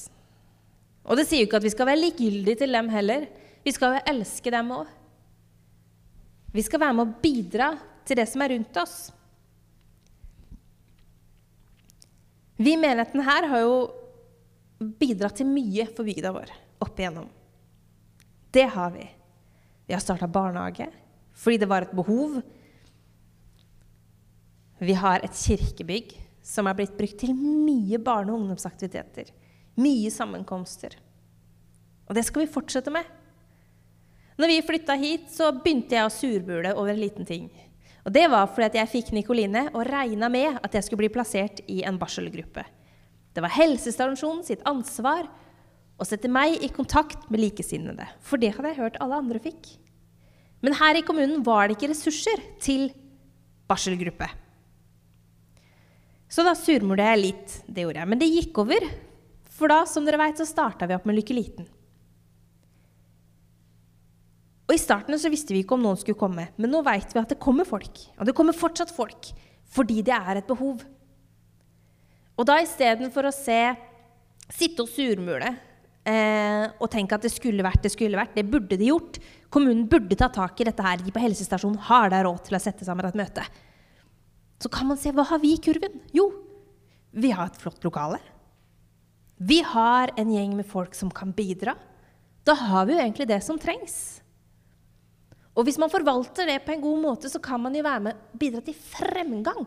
Og 1.09 1.19
det 1.19 1.25
sier 1.26 1.43
jo 1.43 1.49
ikke 1.49 1.59
at 1.59 1.67
vi 1.67 1.73
skal 1.73 1.88
være 1.88 2.02
likegyldige 2.05 2.61
til 2.62 2.76
dem 2.76 2.90
heller. 2.93 3.25
Vi 3.64 3.75
skal 3.75 3.97
jo 3.97 4.05
elske 4.12 4.52
dem 4.55 4.71
òg. 4.76 4.93
Vi 6.55 6.64
skal 6.64 6.83
være 6.85 6.97
med 6.97 7.09
å 7.09 7.23
bidra 7.25 7.73
til 8.08 8.21
det 8.21 8.28
som 8.30 8.45
er 8.45 8.54
rundt 8.54 8.78
oss. 8.80 8.97
Vi 12.58 12.75
i 12.75 12.80
menigheten 12.80 13.25
her 13.26 13.49
har 13.50 13.65
jo 13.65 13.75
bidratt 15.00 15.41
til 15.41 15.50
mye 15.50 15.89
for 15.91 16.06
bygda 16.06 16.32
vår 16.34 16.54
opp 16.84 17.00
igjennom. 17.00 17.26
Det 18.54 18.67
har 18.76 18.95
vi. 18.95 19.04
Vi 19.89 19.95
har 19.97 20.02
starta 20.04 20.28
barnehage 20.30 20.89
fordi 21.39 21.61
det 21.63 21.69
var 21.71 21.87
et 21.87 21.95
behov. 21.95 22.41
Vi 24.83 24.95
har 24.99 25.23
et 25.23 25.35
kirkebygg 25.39 26.17
som 26.43 26.67
er 26.67 26.77
blitt 26.79 26.97
brukt 26.99 27.19
til 27.21 27.35
mye 27.37 27.99
barne- 28.03 28.33
og 28.33 28.43
ungdomsaktiviteter. 28.43 29.31
Mye 29.79 30.11
sammenkomster. 30.11 30.97
Og 32.09 32.17
det 32.17 32.25
skal 32.27 32.45
vi 32.45 32.53
fortsette 32.53 32.91
med. 32.91 33.05
Når 34.39 34.53
vi 34.53 34.63
flytta 34.63 34.95
hit, 34.99 35.31
så 35.35 35.51
begynte 35.53 35.99
jeg 35.99 36.07
å 36.07 36.15
surbule 36.15 36.75
over 36.75 36.95
en 36.95 37.03
liten 37.03 37.27
ting. 37.27 37.49
Og 38.07 38.13
Det 38.13 38.25
var 38.31 38.47
fordi 38.47 38.79
jeg 38.79 38.89
fikk 38.89 39.11
Nikoline 39.13 39.67
og 39.75 39.85
regna 39.85 40.31
med 40.33 40.61
at 40.63 40.73
jeg 40.73 40.87
skulle 40.87 41.05
bli 41.05 41.13
plassert 41.13 41.61
i 41.69 41.83
en 41.85 41.99
barselgruppe. 41.99 42.65
Det 43.35 43.43
var 43.45 43.53
helsestasjonen 43.53 44.45
sitt 44.47 44.63
ansvar 44.65 45.29
å 45.99 46.07
sette 46.07 46.31
meg 46.31 46.63
i 46.63 46.71
kontakt 46.73 47.29
med 47.31 47.43
likesinnede. 47.43 48.07
For 48.25 48.41
det 48.41 48.55
hadde 48.57 48.73
jeg 48.73 48.81
hørt 48.81 48.97
alle 49.03 49.19
andre 49.21 49.43
fikk. 49.43 49.75
Men 50.64 50.76
her 50.78 50.99
i 50.99 51.04
kommunen 51.06 51.42
var 51.47 51.68
det 51.68 51.76
ikke 51.76 51.92
ressurser 51.92 52.42
til 52.62 52.88
barselgruppe. 53.71 54.26
Så 56.28 56.44
da 56.44 56.54
surmulte 56.58 57.06
jeg 57.06 57.23
litt. 57.23 57.58
Det 57.66 57.84
gjorde 57.84 58.02
jeg. 58.02 58.10
Men 58.10 58.21
det 58.21 58.30
gikk 58.32 58.60
over. 58.64 58.86
For 59.58 59.71
da, 59.71 59.82
som 59.88 60.06
dere 60.06 60.21
vet, 60.21 60.40
så 60.40 60.47
starta 60.49 60.86
vi 60.88 60.97
opp 60.97 61.06
med 61.08 61.18
Lykke 61.18 61.36
Liten. 61.36 61.68
Og 64.68 64.75
I 64.76 64.80
starten 64.80 65.16
så 65.16 65.30
visste 65.32 65.54
vi 65.54 65.62
ikke 65.64 65.78
om 65.78 65.84
noen 65.86 65.97
skulle 65.97 66.18
komme, 66.21 66.50
men 66.60 66.71
nå 66.71 66.82
vet 66.84 67.14
vi 67.14 67.21
at 67.23 67.30
det 67.32 67.40
kommer 67.40 67.64
folk. 67.64 68.02
Og 68.21 68.28
det 68.28 68.34
kommer 68.36 68.56
fortsatt 68.56 68.92
folk, 68.92 69.30
fordi 69.73 70.02
det 70.04 70.12
er 70.12 70.42
et 70.42 70.50
behov. 70.50 70.82
Og 72.36 72.47
da 72.47 72.58
istedenfor 72.60 73.30
å 73.30 73.34
se, 73.34 73.62
sitte 74.52 74.84
og 74.84 74.92
surmule 74.92 75.54
eh, 76.08 76.64
og 76.80 76.88
tenke 76.92 77.16
at 77.16 77.25
det 77.25 77.32
skulle 77.34 77.64
vært, 77.64 77.82
det 77.84 77.92
skulle 77.92 78.18
vært, 78.18 78.34
det 78.36 78.49
burde 78.49 78.78
de 78.80 78.88
gjort, 78.90 79.21
Kommunen 79.49 79.86
burde 79.88 80.16
ta 80.16 80.28
tak 80.28 80.60
i 80.60 80.66
dette 80.68 80.84
her. 80.84 81.00
De 81.00 81.12
på 81.12 81.23
helsestasjonen 81.23 81.80
har 81.88 82.10
da 82.12 82.21
råd 82.25 82.42
til 82.49 82.58
å 82.58 82.60
sette 82.60 82.84
sammen 82.84 83.08
et 83.08 83.16
møte. 83.16 83.44
Så 84.60 84.68
kan 84.73 84.90
man 84.90 84.99
se 85.00 85.12
hva 85.14 85.25
har 85.30 85.40
vi 85.40 85.54
i 85.54 85.62
kurven? 85.62 86.02
Jo, 86.12 86.28
vi 87.16 87.32
har 87.32 87.49
et 87.49 87.60
flott 87.60 87.80
lokale. 87.86 88.21
Vi 89.38 89.62
har 89.64 90.12
en 90.18 90.32
gjeng 90.34 90.56
med 90.58 90.68
folk 90.68 90.97
som 90.99 91.12
kan 91.14 91.32
bidra. 91.32 91.76
Da 92.44 92.56
har 92.58 92.88
vi 92.88 92.97
jo 92.97 93.00
egentlig 93.00 93.28
det 93.30 93.40
som 93.47 93.60
trengs. 93.60 94.18
Og 95.56 95.64
hvis 95.66 95.78
man 95.80 95.90
forvalter 95.90 96.47
det 96.50 96.60
på 96.66 96.75
en 96.75 96.82
god 96.82 97.00
måte, 97.02 97.30
så 97.30 97.40
kan 97.42 97.62
man 97.62 97.75
jo 97.75 97.86
være 97.86 98.04
med 98.04 98.25
bidra 98.38 98.60
til 98.66 98.76
fremgang 98.76 99.64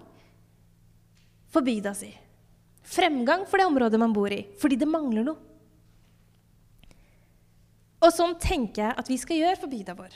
for 1.51 1.65
bygda 1.65 1.95
si. 1.97 2.11
Fremgang 2.87 3.47
for 3.49 3.59
det 3.59 3.67
området 3.67 3.99
man 3.99 4.13
bor 4.15 4.31
i, 4.31 4.43
fordi 4.61 4.77
det 4.79 4.87
mangler 4.89 5.25
noe. 5.25 5.50
Og 8.01 8.09
sånn 8.13 8.33
tenker 8.41 8.87
jeg 8.87 8.97
at 8.97 9.09
vi 9.09 9.17
skal 9.21 9.37
gjøre 9.37 9.59
for 9.61 9.71
bygda 9.71 9.95
vår. 9.97 10.15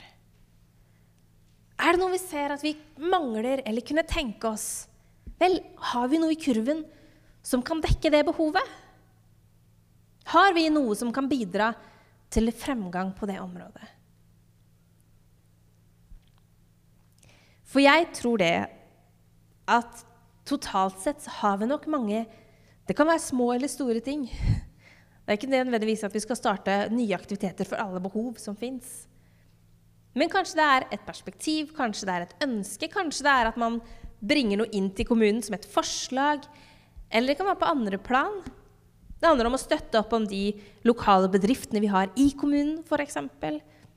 Er 1.76 1.94
det 1.94 2.00
noe 2.00 2.14
vi 2.14 2.20
ser 2.22 2.54
at 2.54 2.64
vi 2.64 2.74
mangler, 2.98 3.62
eller 3.68 3.84
kunne 3.84 4.06
tenke 4.08 4.48
oss 4.48 4.86
Vel, 5.36 5.58
har 5.92 6.06
vi 6.08 6.16
noe 6.16 6.32
i 6.32 6.38
kurven 6.40 6.78
som 7.44 7.60
kan 7.60 7.82
dekke 7.84 8.08
det 8.08 8.22
behovet? 8.24 8.64
Har 10.32 10.54
vi 10.56 10.70
noe 10.72 10.96
som 10.96 11.10
kan 11.12 11.28
bidra 11.28 11.74
til 12.32 12.48
fremgang 12.56 13.12
på 13.12 13.28
det 13.28 13.36
området? 13.42 13.90
For 17.68 17.84
jeg 17.84 18.08
tror 18.16 18.40
det 18.40 18.54
at 19.68 20.02
totalt 20.48 21.02
sett 21.02 21.28
har 21.42 21.60
vi 21.60 21.68
nok 21.68 21.84
mange 21.90 22.24
Det 22.86 22.94
kan 22.96 23.08
være 23.10 23.20
små 23.20 23.50
eller 23.52 23.68
store 23.68 24.00
ting 24.00 24.28
det 25.26 25.34
er 25.34 25.40
ikke 25.40 25.50
nødvendigvis 25.50 26.04
at 26.06 26.14
vi 26.14 26.22
skal 26.22 26.38
starte 26.38 26.74
nye 26.94 27.16
aktiviteter 27.16 27.66
for 27.66 27.82
alle 27.82 27.98
behov 28.02 28.36
som 28.38 28.54
fins. 28.54 29.08
Men 30.16 30.30
kanskje 30.30 30.60
det 30.60 30.66
er 30.66 30.84
et 30.94 31.02
perspektiv, 31.04 31.72
kanskje 31.74 32.06
det 32.06 32.14
er 32.14 32.24
et 32.24 32.44
ønske, 32.46 32.88
kanskje 32.92 33.26
det 33.26 33.32
er 33.32 33.50
at 33.50 33.58
man 33.58 33.80
bringer 34.22 34.62
noe 34.62 34.70
inn 34.70 34.86
til 34.94 35.08
kommunen 35.08 35.42
som 35.44 35.56
et 35.58 35.66
forslag. 35.68 36.46
Eller 37.10 37.32
det 37.34 37.40
kan 37.40 37.50
være 37.50 37.60
på 37.60 37.72
andre 37.74 37.98
plan. 37.98 38.38
Det 39.16 39.26
handler 39.26 39.50
om 39.50 39.56
å 39.58 39.60
støtte 39.60 39.98
opp 39.98 40.14
om 40.14 40.28
de 40.30 40.44
lokale 40.86 41.28
bedriftene 41.32 41.82
vi 41.82 41.90
har 41.90 42.12
i 42.14 42.30
kommunen, 42.38 42.78
f.eks. 42.86 43.18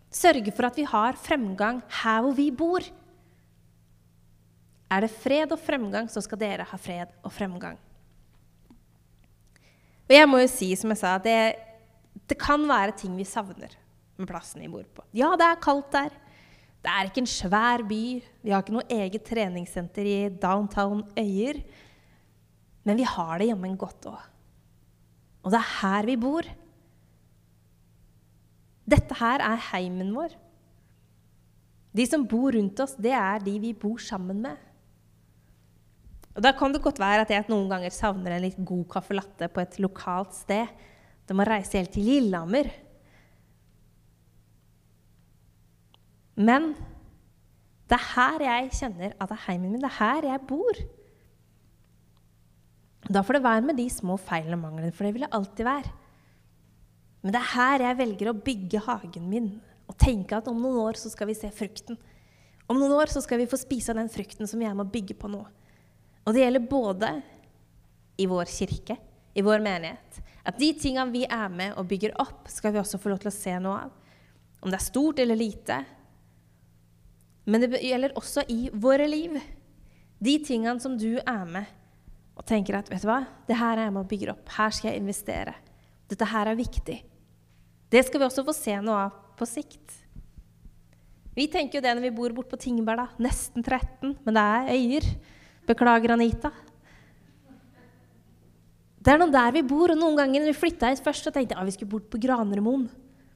Sørge 0.09 0.53
for 0.55 0.65
at 0.65 0.79
vi 0.79 0.87
har 0.89 1.19
fremgang 1.21 1.83
her 2.01 2.23
hvor 2.25 2.33
vi 2.33 2.49
bor. 2.49 2.81
Er 4.89 5.05
det 5.05 5.13
fred 5.13 5.53
og 5.53 5.61
fremgang, 5.61 6.09
så 6.09 6.23
skal 6.25 6.41
dere 6.41 6.65
ha 6.65 6.81
fred 6.81 7.13
og 7.21 7.31
fremgang. 7.35 7.77
Og 10.09 10.15
jeg 10.15 10.29
må 10.29 10.39
jo 10.41 10.49
si, 10.49 10.71
som 10.77 10.89
jeg 10.89 11.01
sa, 11.03 11.13
at 11.19 11.27
det, 11.27 11.41
det 12.29 12.37
kan 12.41 12.63
være 12.67 12.97
ting 12.97 13.13
vi 13.17 13.27
savner 13.29 13.75
med 14.19 14.27
plassen 14.27 14.63
vi 14.63 14.71
bor 14.71 14.87
på. 14.95 15.05
Ja, 15.15 15.35
det 15.37 15.45
er 15.45 15.61
kaldt 15.61 15.93
der. 15.93 16.15
Det 16.79 16.89
er 16.89 17.09
ikke 17.09 17.21
en 17.21 17.29
svær 17.29 17.83
by. 17.85 18.03
Vi 18.41 18.51
har 18.51 18.63
ikke 18.63 18.73
noe 18.73 18.87
eget 18.89 19.25
treningssenter 19.27 20.07
i 20.07 20.17
downtown 20.41 21.03
Øyer. 21.19 21.61
Men 22.87 22.97
vi 22.97 23.05
har 23.05 23.39
det 23.39 23.51
jammen 23.51 23.77
godt 23.77 24.07
òg. 24.09 24.21
Og 25.43 25.53
det 25.53 25.59
er 25.59 25.73
her 25.79 26.07
vi 26.09 26.15
bor. 26.19 26.47
Dette 28.89 29.17
her 29.19 29.43
er 29.45 29.67
heimen 29.69 30.09
vår. 30.15 30.33
De 31.95 32.05
som 32.07 32.25
bor 32.29 32.55
rundt 32.55 32.79
oss, 32.81 32.95
det 32.97 33.13
er 33.13 33.43
de 33.43 33.55
vi 33.61 33.75
bor 33.77 34.01
sammen 34.01 34.41
med. 34.41 34.57
Og 36.39 36.43
Da 36.45 36.53
kan 36.55 36.71
det 36.71 36.79
godt 36.79 37.01
være 37.03 37.25
at 37.25 37.31
jeg 37.33 37.43
noen 37.51 37.67
ganger 37.67 37.91
savner 37.91 38.31
en 38.31 38.45
litt 38.45 38.59
god 38.63 38.85
caffè 38.93 39.17
latte 39.17 39.49
på 39.51 39.59
et 39.59 39.73
lokalt 39.83 40.37
sted. 40.37 40.71
Det 41.27 41.35
må 41.35 41.43
reise 41.43 41.75
helt 41.75 41.91
til 41.91 42.07
Lillehammer. 42.07 42.69
Men 46.39 46.71
det 47.91 47.97
er 47.97 48.07
her 48.13 48.45
jeg 48.45 48.71
kjenner 48.79 49.17
at 49.17 49.27
det 49.27 49.35
er 49.35 49.45
heimen 49.49 49.73
min. 49.73 49.83
Det 49.83 49.91
er 49.91 49.99
her 49.99 50.29
jeg 50.29 50.45
bor. 50.47 50.81
Da 53.11 53.25
får 53.25 53.35
det 53.35 53.43
være 53.49 53.67
med 53.67 53.79
de 53.81 53.89
små 53.91 54.15
feilene 54.15 54.55
og 54.55 54.63
manglene, 54.63 54.95
for 54.95 55.03
det 55.03 55.13
vil 55.17 55.27
det 55.27 55.33
alltid 55.35 55.67
være. 55.67 55.93
Men 57.19 57.35
det 57.35 57.43
er 57.43 57.51
her 57.51 57.87
jeg 57.89 57.99
velger 57.99 58.31
å 58.31 58.37
bygge 58.47 58.85
hagen 58.87 59.27
min 59.27 59.53
og 59.91 59.99
tenke 59.99 60.39
at 60.39 60.47
om 60.47 60.59
noen 60.61 60.85
år 60.85 60.99
så 61.01 61.11
skal 61.11 61.27
vi 61.27 61.35
se 61.35 61.51
frukten. 61.51 61.99
Om 62.69 62.79
noen 62.79 62.95
år 62.95 63.11
så 63.11 63.19
skal 63.25 63.41
vi 63.41 63.49
få 63.49 63.59
spise 63.59 63.91
av 63.91 63.99
den 63.99 64.11
frukten 64.13 64.47
som 64.47 64.61
jeg 64.63 64.77
må 64.77 64.87
bygge 64.87 65.19
på 65.19 65.27
nå. 65.27 65.41
Og 66.25 66.35
det 66.35 66.43
gjelder 66.43 66.71
både 66.71 67.11
i 68.19 68.25
vår 68.29 68.51
kirke, 68.51 68.97
i 69.33 69.43
vår 69.45 69.63
menighet. 69.63 70.19
At 70.47 70.59
de 70.59 70.71
tingene 70.79 71.13
vi 71.13 71.23
er 71.25 71.49
med 71.53 71.77
og 71.79 71.87
bygger 71.89 72.15
opp, 72.21 72.49
skal 72.51 72.73
vi 72.75 72.81
også 72.81 72.99
få 73.01 73.13
lov 73.13 73.21
til 73.23 73.31
å 73.31 73.35
se 73.35 73.55
noe 73.61 73.85
av. 73.85 73.95
Om 74.59 74.71
det 74.71 74.79
er 74.79 74.83
stort 74.83 75.21
eller 75.23 75.39
lite. 75.39 75.77
Men 77.49 77.63
det 77.63 77.81
gjelder 77.81 78.17
også 78.19 78.43
i 78.51 78.67
våre 78.73 79.07
liv. 79.07 79.37
De 80.19 80.35
tingene 80.43 80.81
som 80.83 80.97
du 80.99 81.13
er 81.19 81.45
med 81.47 81.75
og 82.39 82.45
tenker 82.47 82.77
at 82.77 82.87
vet 82.91 83.03
du 83.03 83.09
hva, 83.09 83.21
det 83.47 83.57
her 83.59 83.75
er 83.75 83.87
jeg 83.87 83.93
med 83.95 84.05
og 84.05 84.11
bygger 84.11 84.31
opp. 84.31 84.51
Her 84.55 84.71
skal 84.71 84.93
jeg 84.93 85.01
investere. 85.01 85.55
Dette 86.09 86.27
her 86.31 86.47
er 86.47 86.59
viktig. 86.59 86.95
Det 87.91 88.03
skal 88.05 88.21
vi 88.21 88.27
også 88.29 88.45
få 88.47 88.55
se 88.55 88.75
noe 88.83 89.07
av 89.07 89.17
på 89.39 89.47
sikt. 89.49 89.97
Vi 91.35 91.47
tenker 91.51 91.79
jo 91.79 91.83
det 91.83 91.91
når 91.95 92.05
vi 92.07 92.15
bor 92.15 92.33
borte 92.35 92.53
på 92.53 92.61
Tingberg, 92.63 93.01
da. 93.01 93.23
Nesten 93.23 93.63
13, 93.63 94.15
men 94.25 94.37
det 94.37 94.43
er 94.43 94.71
øyer. 94.75 95.09
Beklager, 95.69 96.15
Anita. 96.15 96.51
Det 98.99 99.13
er 99.13 99.21
noen 99.21 99.33
der 99.33 99.53
vi 99.55 99.63
bor, 99.63 99.93
og 99.93 99.99
noen 99.99 100.17
ganger 100.17 100.49
vi 100.49 100.57
flytta 100.57 100.89
hit 100.91 101.03
først, 101.05 101.27
så 101.27 101.33
tenkte 101.33 101.55
jeg 101.55 101.61
at 101.61 101.69
vi 101.69 101.75
skulle 101.77 101.93
bort 101.93 102.09
på 102.11 102.19
Granremoen. 102.21 102.87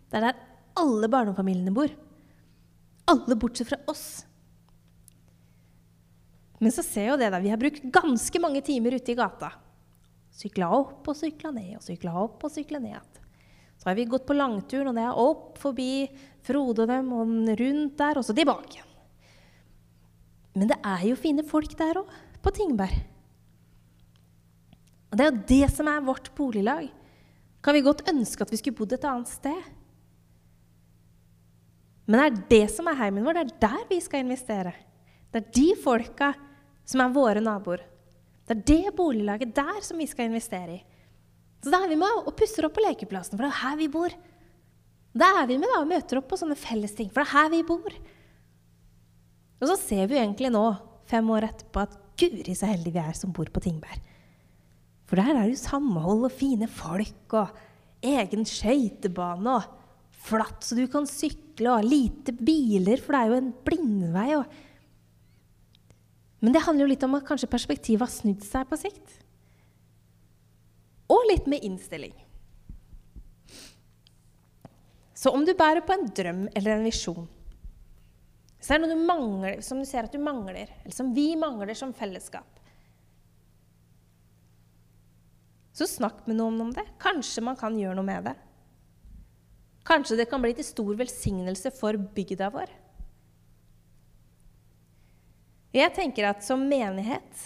Det 0.09 0.19
er 0.19 0.27
der 0.27 0.41
alle 0.81 1.09
barnefamiliene 1.11 1.73
bor. 1.73 1.91
Alle 3.09 3.37
bortsett 3.39 3.69
fra 3.69 3.79
oss. 3.91 4.23
Men 6.63 6.71
så 6.71 6.83
ser 6.85 7.11
jo 7.11 7.19
det 7.19 7.29
da, 7.33 7.41
vi 7.43 7.51
har 7.51 7.59
brukt 7.59 7.85
ganske 7.93 8.39
mange 8.41 8.61
timer 8.65 8.95
ute 8.95 9.13
i 9.13 9.17
gata. 9.19 9.51
Sykla 10.33 10.69
opp 10.73 11.09
og 11.11 11.17
sykla 11.17 11.51
ned 11.53 11.75
og 11.77 11.83
sykla 11.85 12.13
opp 12.23 12.45
og 12.47 12.53
sykla 12.53 12.79
ned 12.81 12.95
igjen. 12.95 13.09
Så 13.77 13.89
har 13.89 13.97
vi 13.99 14.07
gått 14.07 14.25
på 14.25 14.37
langturen, 14.37 14.89
og 14.89 14.95
det 14.95 15.03
er 15.03 15.19
opp 15.19 15.59
forbi 15.59 16.07
Frode 16.43 16.85
og 16.85 16.89
dem 16.89 17.11
og 17.15 17.33
rundt 17.59 17.97
der, 17.99 18.19
og 18.19 18.25
så 18.25 18.35
tilbake 18.35 18.77
igjen. 18.77 18.92
Men 20.53 20.69
det 20.69 20.77
er 20.85 21.05
jo 21.09 21.17
fine 21.17 21.45
folk 21.45 21.73
der 21.79 22.01
òg, 22.03 22.09
på 22.43 22.51
Tingberg. 22.53 22.95
Og 25.09 25.17
det 25.17 25.23
er 25.23 25.31
jo 25.31 25.45
det 25.49 25.67
som 25.71 25.87
er 25.87 26.03
vårt 26.03 26.31
boliglag. 26.35 26.89
Kan 27.63 27.77
vi 27.77 27.85
godt 27.85 28.03
ønske 28.09 28.43
at 28.43 28.51
vi 28.51 28.59
skulle 28.59 28.75
bodd 28.75 28.95
et 28.97 29.05
annet 29.07 29.31
sted? 29.31 29.69
Men 32.03 32.19
det 32.19 32.25
er 32.25 32.41
det 32.51 32.65
som 32.73 32.89
er 32.91 32.97
heimen 32.99 33.23
vår. 33.23 33.37
Det 33.37 33.43
er 33.45 33.61
der 33.63 33.85
vi 33.91 33.99
skal 34.03 34.25
investere. 34.25 34.73
Det 35.31 35.39
er 35.39 35.53
de 35.55 35.67
folka 35.79 36.33
som 36.83 37.03
er 37.05 37.13
våre 37.15 37.43
naboer. 37.43 37.85
Det 38.43 38.57
er 38.57 38.65
det 38.67 38.95
boliglaget 38.97 39.55
der 39.55 39.79
som 39.85 40.01
vi 40.01 40.09
skal 40.09 40.27
investere 40.27 40.75
i. 40.75 40.81
Så 41.63 41.71
da 41.71 41.79
er 41.85 41.93
vi 41.93 41.99
med 42.01 42.25
og 42.25 42.33
pusser 42.35 42.67
opp 42.67 42.75
på 42.75 42.83
lekeplassen, 42.83 43.37
for 43.37 43.45
det 43.45 43.53
er 43.53 43.61
her 43.61 43.77
vi 43.79 43.87
bor. 43.93 44.11
Da 45.15 45.29
er 45.39 45.47
vi 45.47 45.61
med 45.61 45.71
og 45.77 45.87
møter 45.87 46.19
opp 46.19 46.27
på 46.33 46.39
sånne 46.41 46.57
fellesting, 46.59 47.07
for 47.13 47.23
det 47.23 47.29
er 47.29 47.37
her 47.37 47.53
vi 47.53 47.61
bor. 47.69 47.95
Og 49.63 49.69
så 49.71 49.77
ser 49.79 50.09
vi 50.11 50.19
egentlig 50.19 50.51
nå, 50.51 50.63
fem 51.07 51.29
år 51.31 51.47
etterpå, 51.47 51.85
at 51.85 51.95
guri 52.19 52.55
så 52.55 52.67
heldige 52.67 52.97
vi 52.97 52.99
er 52.99 53.15
som 53.15 53.31
bor 53.35 53.47
på 53.47 53.63
Tingberg. 53.63 54.01
For 55.07 55.19
der 55.19 55.31
er 55.31 55.45
det 55.45 55.53
jo 55.55 55.61
samhold 55.61 56.25
og 56.27 56.35
fine 56.35 56.67
folk 56.67 57.35
og 57.39 57.55
egen 58.03 58.43
skøytebane 58.47 59.55
og 59.55 59.79
flatt 60.23 60.67
så 60.67 60.75
du 60.75 60.83
kan 60.91 61.07
sykle, 61.07 61.71
og 61.71 61.87
lite 61.87 62.35
biler, 62.35 62.99
for 62.99 63.15
det 63.15 63.21
er 63.21 63.31
jo 63.31 63.39
en 63.39 63.51
blindvei. 63.65 64.29
og 64.39 64.45
men 66.43 66.51
det 66.51 66.65
handler 66.65 66.83
jo 66.83 66.91
litt 66.91 67.03
om 67.07 67.15
at 67.15 67.23
kanskje 67.23 67.47
perspektivet 67.47 68.03
har 68.03 68.11
snudd 68.11 68.43
seg 68.43 68.67
på 68.67 68.75
sikt. 68.75 69.13
Og 71.07 71.23
litt 71.29 71.47
med 71.47 71.63
innstilling. 71.63 72.11
Så 75.15 75.31
om 75.31 75.45
du 75.47 75.53
bærer 75.55 75.85
på 75.87 75.95
en 75.95 76.09
drøm 76.11 76.41
eller 76.51 76.75
en 76.75 76.83
visjon, 76.83 77.29
er 78.71 78.79
det 78.79 78.87
noe 78.87 78.95
du 78.95 79.07
mangler, 79.07 79.61
som 79.65 79.81
du 79.81 79.87
ser 79.87 80.07
at 80.07 80.13
du 80.13 80.21
mangler, 80.23 80.69
eller 80.83 80.95
som 80.95 81.11
vi 81.15 81.33
mangler 81.39 81.75
som 81.75 81.91
fellesskap, 81.95 82.47
så 85.73 85.87
snakk 85.89 86.21
med 86.29 86.37
noen 86.37 86.61
om 86.61 86.71
det. 86.71 86.85
Kanskje 87.01 87.41
man 87.43 87.57
kan 87.59 87.75
gjøre 87.75 87.97
noe 87.97 88.05
med 88.05 88.29
det. 88.29 88.35
Kanskje 89.83 90.19
det 90.19 90.29
kan 90.31 90.41
bli 90.43 90.53
til 90.55 90.67
stor 90.67 90.93
velsignelse 90.99 91.73
for 91.75 91.97
bygda 92.15 92.51
vår. 92.53 92.71
Jeg 95.73 95.89
tenker 95.97 96.29
at 96.29 96.45
som 96.45 96.61
menighet 96.69 97.45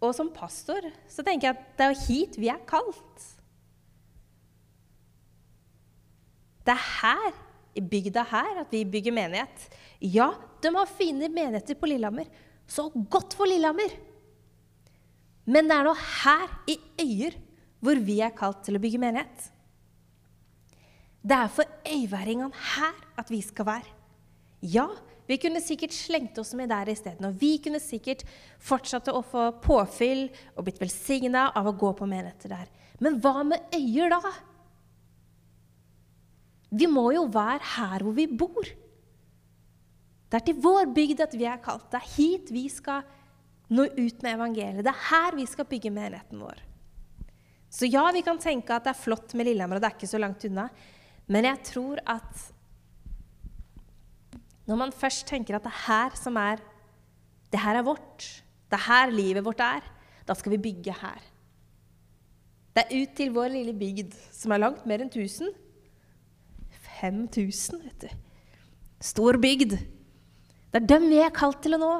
og 0.00 0.12
som 0.16 0.30
pastor 0.32 0.84
så 1.08 1.24
tenker 1.24 1.48
jeg 1.48 1.56
at 1.56 1.70
det 1.80 1.86
er 1.86 2.02
hit 2.04 2.36
vi 2.40 2.50
er 2.52 2.60
kalt. 2.68 3.24
Det 6.68 6.76
er 6.76 6.84
her, 7.00 7.38
bygda 7.74 8.24
her, 8.30 8.62
at 8.64 8.72
vi 8.74 8.84
bygger 8.88 9.14
menighet. 9.14 9.66
Ja, 10.00 10.32
de 10.62 10.72
har 10.74 10.90
fine 10.90 11.28
menigheter 11.28 11.78
på 11.78 11.90
Lillehammer. 11.90 12.26
Så 12.66 12.88
godt 13.10 13.36
for 13.38 13.50
Lillehammer! 13.50 13.94
Men 15.50 15.66
det 15.66 15.76
er 15.76 15.86
nå 15.86 15.94
her, 15.96 16.50
i 16.70 16.76
Øyer, 17.00 17.38
hvor 17.80 17.98
vi 18.04 18.20
er 18.22 18.34
kalt 18.36 18.60
til 18.66 18.76
å 18.76 18.82
bygge 18.82 19.00
menighet. 19.02 19.46
Det 21.20 21.36
er 21.36 21.52
for 21.52 21.68
øyværingene 21.84 22.66
her 22.76 23.00
at 23.20 23.30
vi 23.32 23.40
skal 23.44 23.66
være. 23.68 23.96
Ja, 24.62 24.86
vi 25.28 25.38
kunne 25.40 25.62
sikkert 25.62 25.94
slengt 25.94 26.38
oss 26.40 26.52
med 26.58 26.70
der 26.72 26.88
isteden. 26.90 27.28
Og 27.28 27.36
vi 27.40 27.56
kunne 27.62 27.80
sikkert 27.82 28.24
fortsatt 28.58 29.08
å 29.12 29.22
få 29.24 29.50
påfyll 29.62 30.28
og 30.56 30.64
blitt 30.66 30.80
velsigna 30.82 31.50
av 31.56 31.68
å 31.70 31.76
gå 31.76 31.92
på 31.96 32.08
menigheter 32.08 32.54
der. 32.54 32.70
Men 33.00 33.20
hva 33.22 33.44
med 33.46 33.76
øyer, 33.76 34.10
da? 34.12 34.32
Vi 36.70 36.86
må 36.86 37.10
jo 37.14 37.26
være 37.30 37.64
her 37.76 38.04
hvor 38.04 38.14
vi 38.14 38.26
bor. 38.30 38.68
Det 40.30 40.38
er 40.38 40.46
til 40.46 40.60
vår 40.62 40.92
bygd 40.94 41.24
at 41.24 41.34
vi 41.34 41.46
er 41.50 41.58
kalt. 41.62 41.88
Det 41.90 41.98
er 41.98 42.12
hit 42.14 42.52
vi 42.54 42.68
skal 42.70 43.02
nå 43.74 43.86
ut 43.96 44.22
med 44.22 44.36
evangeliet. 44.36 44.84
Det 44.86 44.92
er 44.92 45.06
her 45.08 45.38
vi 45.38 45.46
skal 45.50 45.66
bygge 45.66 45.90
menigheten 45.94 46.42
vår. 46.42 46.62
Så 47.70 47.86
ja, 47.86 48.04
vi 48.14 48.22
kan 48.26 48.38
tenke 48.42 48.74
at 48.74 48.86
det 48.86 48.92
er 48.92 48.98
flott 48.98 49.34
med 49.38 49.46
Lillehammer, 49.46 49.78
og 49.78 49.82
det 49.82 49.90
er 49.90 49.98
ikke 49.98 50.10
så 50.10 50.18
langt 50.18 50.46
unna. 50.46 50.66
Men 51.30 51.46
jeg 51.46 51.62
tror 51.66 52.00
at 52.06 52.46
når 54.70 54.78
man 54.78 54.94
først 54.94 55.26
tenker 55.26 55.56
at 55.56 55.66
det 55.66 55.72
er 55.72 55.86
her 55.88 56.14
som 56.18 56.36
er 56.38 56.62
Det 57.50 57.58
her 57.58 57.74
er 57.74 57.82
vårt. 57.82 58.22
Det 58.70 58.78
er 58.78 58.86
her 58.86 59.10
livet 59.10 59.42
vårt 59.42 59.58
er. 59.58 59.82
Da 60.22 60.34
skal 60.38 60.52
vi 60.52 60.70
bygge 60.70 60.92
her. 60.94 61.18
Det 62.70 62.84
er 62.84 63.02
ut 63.02 63.16
til 63.18 63.32
vår 63.34 63.50
lille 63.50 63.74
bygd, 63.74 64.14
som 64.30 64.52
er 64.54 64.62
langt 64.62 64.84
mer 64.86 65.02
enn 65.02 65.10
1000. 65.10 65.50
5000, 67.00 67.80
vet 67.84 68.06
du. 68.06 68.08
Stor 69.00 69.38
bygd. 69.40 69.76
Det 70.70 70.80
er 70.82 70.88
dem 70.88 71.08
vi 71.10 71.20
er 71.24 71.32
kalt 71.34 71.62
til 71.64 71.76
å 71.76 71.80
nå. 71.80 71.92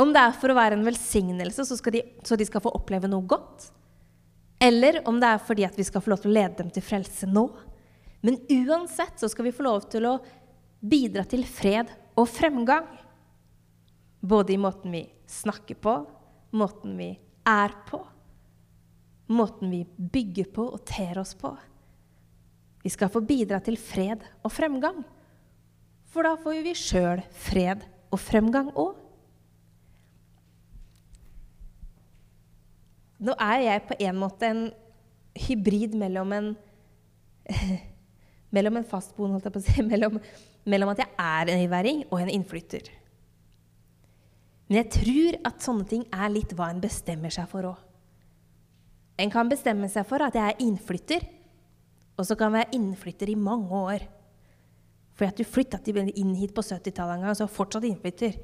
Om 0.00 0.14
det 0.14 0.22
er 0.22 0.36
for 0.40 0.52
å 0.52 0.56
være 0.56 0.78
en 0.78 0.86
velsignelse, 0.86 1.66
så, 1.68 1.76
de, 1.92 2.02
så 2.24 2.38
de 2.38 2.46
skal 2.48 2.62
få 2.64 2.72
oppleve 2.78 3.10
noe 3.10 3.26
godt. 3.28 3.68
Eller 4.60 5.00
om 5.08 5.18
det 5.20 5.28
er 5.28 5.42
fordi 5.44 5.66
at 5.66 5.76
vi 5.76 5.84
skal 5.88 6.04
få 6.04 6.12
lov 6.12 6.22
til 6.22 6.32
å 6.32 6.36
lede 6.38 6.56
dem 6.60 6.70
til 6.72 6.84
frelse 6.84 7.28
nå. 7.28 7.46
Men 8.24 8.38
uansett 8.52 9.20
så 9.20 9.28
skal 9.32 9.48
vi 9.48 9.54
få 9.56 9.64
lov 9.64 9.86
til 9.92 10.06
å 10.08 10.18
bidra 10.80 11.24
til 11.28 11.44
fred 11.48 11.92
og 12.16 12.28
fremgang. 12.28 12.88
Både 14.20 14.54
i 14.54 14.60
måten 14.60 14.92
vi 14.92 15.04
snakker 15.30 15.80
på, 15.80 15.94
måten 16.56 16.96
vi 17.00 17.10
er 17.48 17.76
på, 17.88 18.00
måten 19.32 19.72
vi 19.72 19.84
bygger 19.96 20.50
på 20.52 20.66
og 20.76 20.84
ter 20.88 21.20
oss 21.20 21.32
på. 21.38 21.54
Vi 22.80 22.92
skal 22.92 23.10
få 23.12 23.22
bidra 23.24 23.60
til 23.64 23.76
fred 23.80 24.24
og 24.42 24.52
fremgang. 24.52 25.02
For 26.10 26.26
da 26.26 26.34
får 26.40 26.62
vi 26.64 26.74
sjøl 26.78 27.22
fred 27.44 27.84
og 28.10 28.18
fremgang 28.20 28.72
òg. 28.74 28.96
Nå 33.20 33.36
er 33.36 33.66
jeg 33.66 33.86
på 33.88 33.98
en 34.00 34.16
måte 34.16 34.48
en 34.48 34.62
hybrid 35.36 35.94
mellom 36.00 36.32
en 36.32 36.54
mellom 38.54 38.80
en 38.80 38.86
fastboende, 38.86 39.36
holdt 39.36 39.46
jeg 39.46 39.54
på 39.54 39.60
å 39.60 39.66
si, 39.66 39.82
mellom 39.92 40.16
mellom 40.68 40.92
at 40.92 41.02
jeg 41.04 41.12
er 41.18 41.50
en 41.50 41.62
øyværing 41.64 42.02
og 42.10 42.20
en 42.20 42.32
innflytter. 42.32 42.88
Men 44.68 44.82
jeg 44.82 44.90
tror 44.94 45.38
at 45.50 45.64
sånne 45.64 45.86
ting 45.88 46.02
er 46.14 46.32
litt 46.32 46.52
hva 46.56 46.70
en 46.70 46.82
bestemmer 46.82 47.32
seg 47.34 47.48
for 47.50 47.72
òg. 47.72 47.78
En 49.20 49.32
kan 49.32 49.48
bestemme 49.50 49.88
seg 49.92 50.06
for 50.08 50.22
at 50.24 50.36
jeg 50.36 50.46
er 50.46 50.62
innflytter, 50.64 51.24
og 52.20 52.28
så 52.28 52.36
kan 52.36 52.50
jeg 52.50 52.60
være 52.60 52.76
innflytter 52.76 53.32
i 53.32 53.38
mange 53.38 53.68
år. 53.70 54.08
fordi 55.16 55.28
at 55.28 55.36
du 55.36 55.44
flytta 55.44 55.78
inn 56.16 56.34
hit 56.34 56.54
på 56.54 56.62
70-tallet 56.62 57.18
en 57.18 57.24
gang, 57.26 57.34
så 57.36 57.46
fortsatt 57.46 57.84
innflytter. 57.84 58.38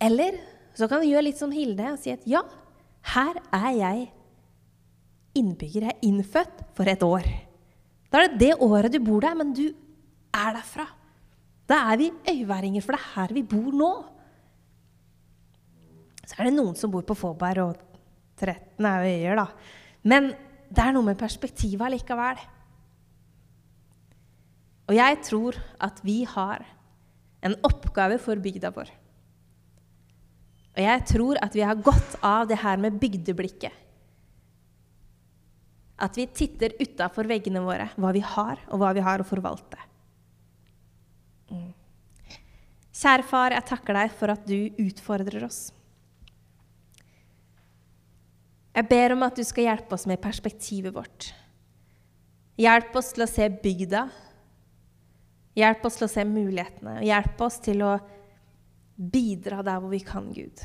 Eller 0.00 0.38
så 0.74 0.88
kan 0.88 1.00
du 1.00 1.06
gjøre 1.06 1.28
litt 1.28 1.38
som 1.38 1.52
Hilde 1.52 1.92
og 1.92 2.00
si 2.02 2.10
at 2.10 2.24
ja, 2.26 2.42
her 3.14 3.38
er 3.52 3.70
jeg 3.76 4.08
innbygger. 5.38 5.86
Jeg 5.86 5.94
er 5.94 6.08
innfødt 6.08 6.64
for 6.74 6.90
et 6.90 7.02
år. 7.06 7.28
Da 8.10 8.18
er 8.18 8.32
det 8.32 8.40
det 8.40 8.54
året 8.66 8.92
du 8.92 8.98
bor 9.04 9.22
der, 9.22 9.36
men 9.38 9.52
du 9.54 9.68
er 9.70 10.56
derfra. 10.56 10.88
Da 11.70 11.84
er 11.92 12.00
vi 12.00 12.10
øyværinger, 12.32 12.82
for 12.82 12.96
det 12.96 13.00
er 13.00 13.12
her 13.14 13.34
vi 13.36 13.44
bor 13.46 13.70
nå. 13.70 13.92
Så 16.26 16.38
er 16.38 16.48
det 16.48 16.56
noen 16.56 16.74
som 16.78 16.90
bor 16.90 17.06
på 17.06 17.14
Fåberg, 17.18 17.62
og 17.62 17.78
13 18.40 18.86
er 18.86 19.06
øyer, 19.06 19.38
da. 19.38 19.46
Men 20.02 20.32
det 20.70 20.82
er 20.84 20.94
noe 20.94 21.06
med 21.06 21.18
perspektivet 21.18 21.90
likevel. 21.96 22.40
Og 24.90 24.96
jeg 24.96 25.18
tror 25.26 25.58
at 25.82 25.98
vi 26.06 26.22
har 26.26 26.64
en 27.46 27.56
oppgave 27.66 28.18
for 28.22 28.38
bygda 28.42 28.70
vår. 28.74 28.90
Og 30.76 30.82
jeg 30.84 31.04
tror 31.10 31.40
at 31.42 31.54
vi 31.56 31.64
har 31.66 31.82
godt 31.82 32.18
av 32.26 32.46
det 32.50 32.60
her 32.62 32.78
med 32.82 32.98
bygdeblikket. 33.02 33.74
At 36.00 36.16
vi 36.16 36.28
titter 36.32 36.78
utafor 36.80 37.28
veggene 37.28 37.60
våre, 37.64 37.90
hva 38.00 38.12
vi 38.16 38.22
har, 38.24 38.62
og 38.70 38.80
hva 38.80 38.94
vi 38.96 39.02
har 39.04 39.20
å 39.20 39.26
forvalte. 39.26 39.76
Mm. 41.50 41.72
Kjære 43.00 43.26
far, 43.26 43.54
jeg 43.56 43.68
takker 43.68 43.98
deg 43.98 44.14
for 44.16 44.32
at 44.32 44.46
du 44.48 44.70
utfordrer 44.80 45.44
oss. 45.44 45.68
Jeg 48.70 48.86
ber 48.90 49.16
om 49.16 49.24
at 49.26 49.38
du 49.38 49.42
skal 49.46 49.66
hjelpe 49.66 49.96
oss 49.96 50.06
med 50.06 50.20
perspektivet 50.22 50.94
vårt. 50.94 51.30
Hjelp 52.60 52.96
oss 53.00 53.12
til 53.16 53.24
å 53.24 53.30
se 53.30 53.48
bygda. 53.62 54.04
Hjelp 55.58 55.86
oss 55.88 55.98
til 55.98 56.06
å 56.06 56.12
se 56.12 56.24
mulighetene. 56.28 57.00
Hjelp 57.06 57.42
oss 57.42 57.58
til 57.64 57.82
å 57.82 57.94
bidra 59.00 59.64
der 59.66 59.80
hvor 59.80 59.90
vi 59.90 60.02
kan, 60.04 60.28
Gud. 60.34 60.62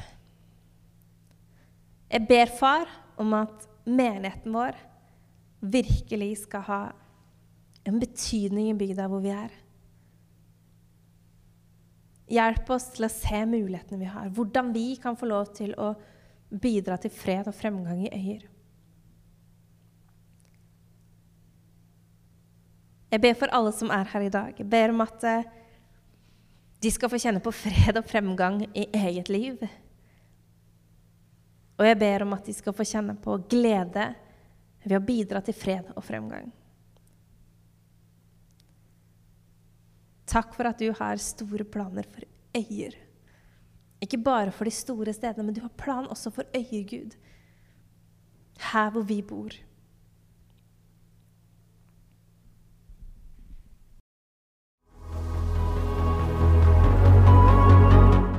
Jeg 2.12 2.28
ber, 2.30 2.52
far, 2.52 2.92
om 3.18 3.34
at 3.38 3.66
menigheten 3.88 4.54
vår 4.54 4.78
virkelig 5.66 6.44
skal 6.44 6.66
ha 6.68 6.82
en 7.86 8.02
betydning 8.02 8.70
i 8.70 8.78
bygda 8.78 9.08
hvor 9.10 9.24
vi 9.24 9.32
er. 9.34 9.54
Hjelp 12.30 12.70
oss 12.74 12.90
til 12.96 13.06
å 13.06 13.14
se 13.14 13.42
mulighetene 13.50 14.02
vi 14.02 14.10
har, 14.10 14.30
hvordan 14.34 14.72
vi 14.74 14.88
kan 15.02 15.18
få 15.18 15.30
lov 15.30 15.52
til 15.58 15.74
å 15.78 15.94
bidra 16.62 16.98
til 17.02 17.14
fred 17.14 17.48
og 17.50 17.56
fremgang 17.56 18.06
i 18.06 18.12
øyer. 18.14 18.46
Jeg 23.12 23.22
ber 23.24 23.38
for 23.40 23.54
alle 23.56 23.72
som 23.72 23.92
er 23.94 24.10
her 24.12 24.26
i 24.26 24.34
dag. 24.34 24.58
Jeg 24.60 24.68
ber 24.70 24.92
om 24.92 25.04
at 25.06 25.24
eh, 25.24 25.48
de 26.84 26.92
skal 26.92 27.10
få 27.12 27.20
kjenne 27.22 27.44
på 27.44 27.54
fred 27.56 27.96
og 27.96 28.08
fremgang 28.10 28.60
i 28.76 28.90
eget 28.94 29.30
liv. 29.32 29.62
Og 31.80 31.88
jeg 31.88 32.00
ber 32.00 32.26
om 32.26 32.36
at 32.36 32.46
de 32.48 32.56
skal 32.56 32.76
få 32.76 32.86
kjenne 32.88 33.16
på 33.22 33.38
glede 33.52 34.10
ved 34.84 34.98
å 34.98 35.04
bidra 35.04 35.42
til 35.44 35.56
fred 35.58 35.90
og 35.96 36.04
fremgang. 36.06 36.52
Takk 40.30 40.56
for 40.58 40.68
at 40.68 40.82
du 40.82 40.90
har 40.98 41.22
store 41.22 41.64
planer 41.64 42.08
for 42.12 42.26
øyer. 42.58 43.05
Ikke 44.06 44.20
bare 44.22 44.52
for 44.54 44.70
de 44.70 44.74
store 44.74 45.14
stedene, 45.16 45.48
men 45.48 45.56
du 45.56 45.62
har 45.64 45.72
plan 45.82 46.06
også 46.14 46.30
for 46.34 46.44
øyer. 46.54 47.08
Her 48.72 48.90
hvor 48.94 49.02
vi 49.02 49.22
bor. 49.26 49.50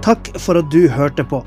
Takk 0.06 0.30
for 0.38 0.54
at 0.60 0.70
du 0.70 0.86
hørte 0.88 1.24
på. 1.26 1.42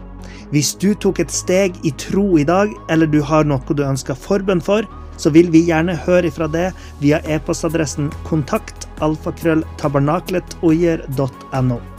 Hvis 0.51 0.75
du 0.75 0.93
tok 0.97 1.19
et 1.23 1.32
steg 1.32 1.71
i 1.86 1.91
tro 1.95 2.38
i 2.41 2.43
dag, 2.43 2.69
eller 2.91 3.08
du 3.08 3.21
har 3.23 3.43
noe 3.47 3.62
du 3.71 3.84
ønsker 3.86 4.15
forbønn 4.19 4.62
for, 4.65 4.84
så 5.15 5.29
vil 5.32 5.51
vi 5.53 5.67
gjerne 5.69 5.95
høre 6.08 6.27
ifra 6.27 6.47
det 6.51 6.73
via 6.99 7.19
e-postadressen 7.23 8.12
kontakt 8.27 8.88
alfakrølltabernakletOyer.no. 9.05 11.98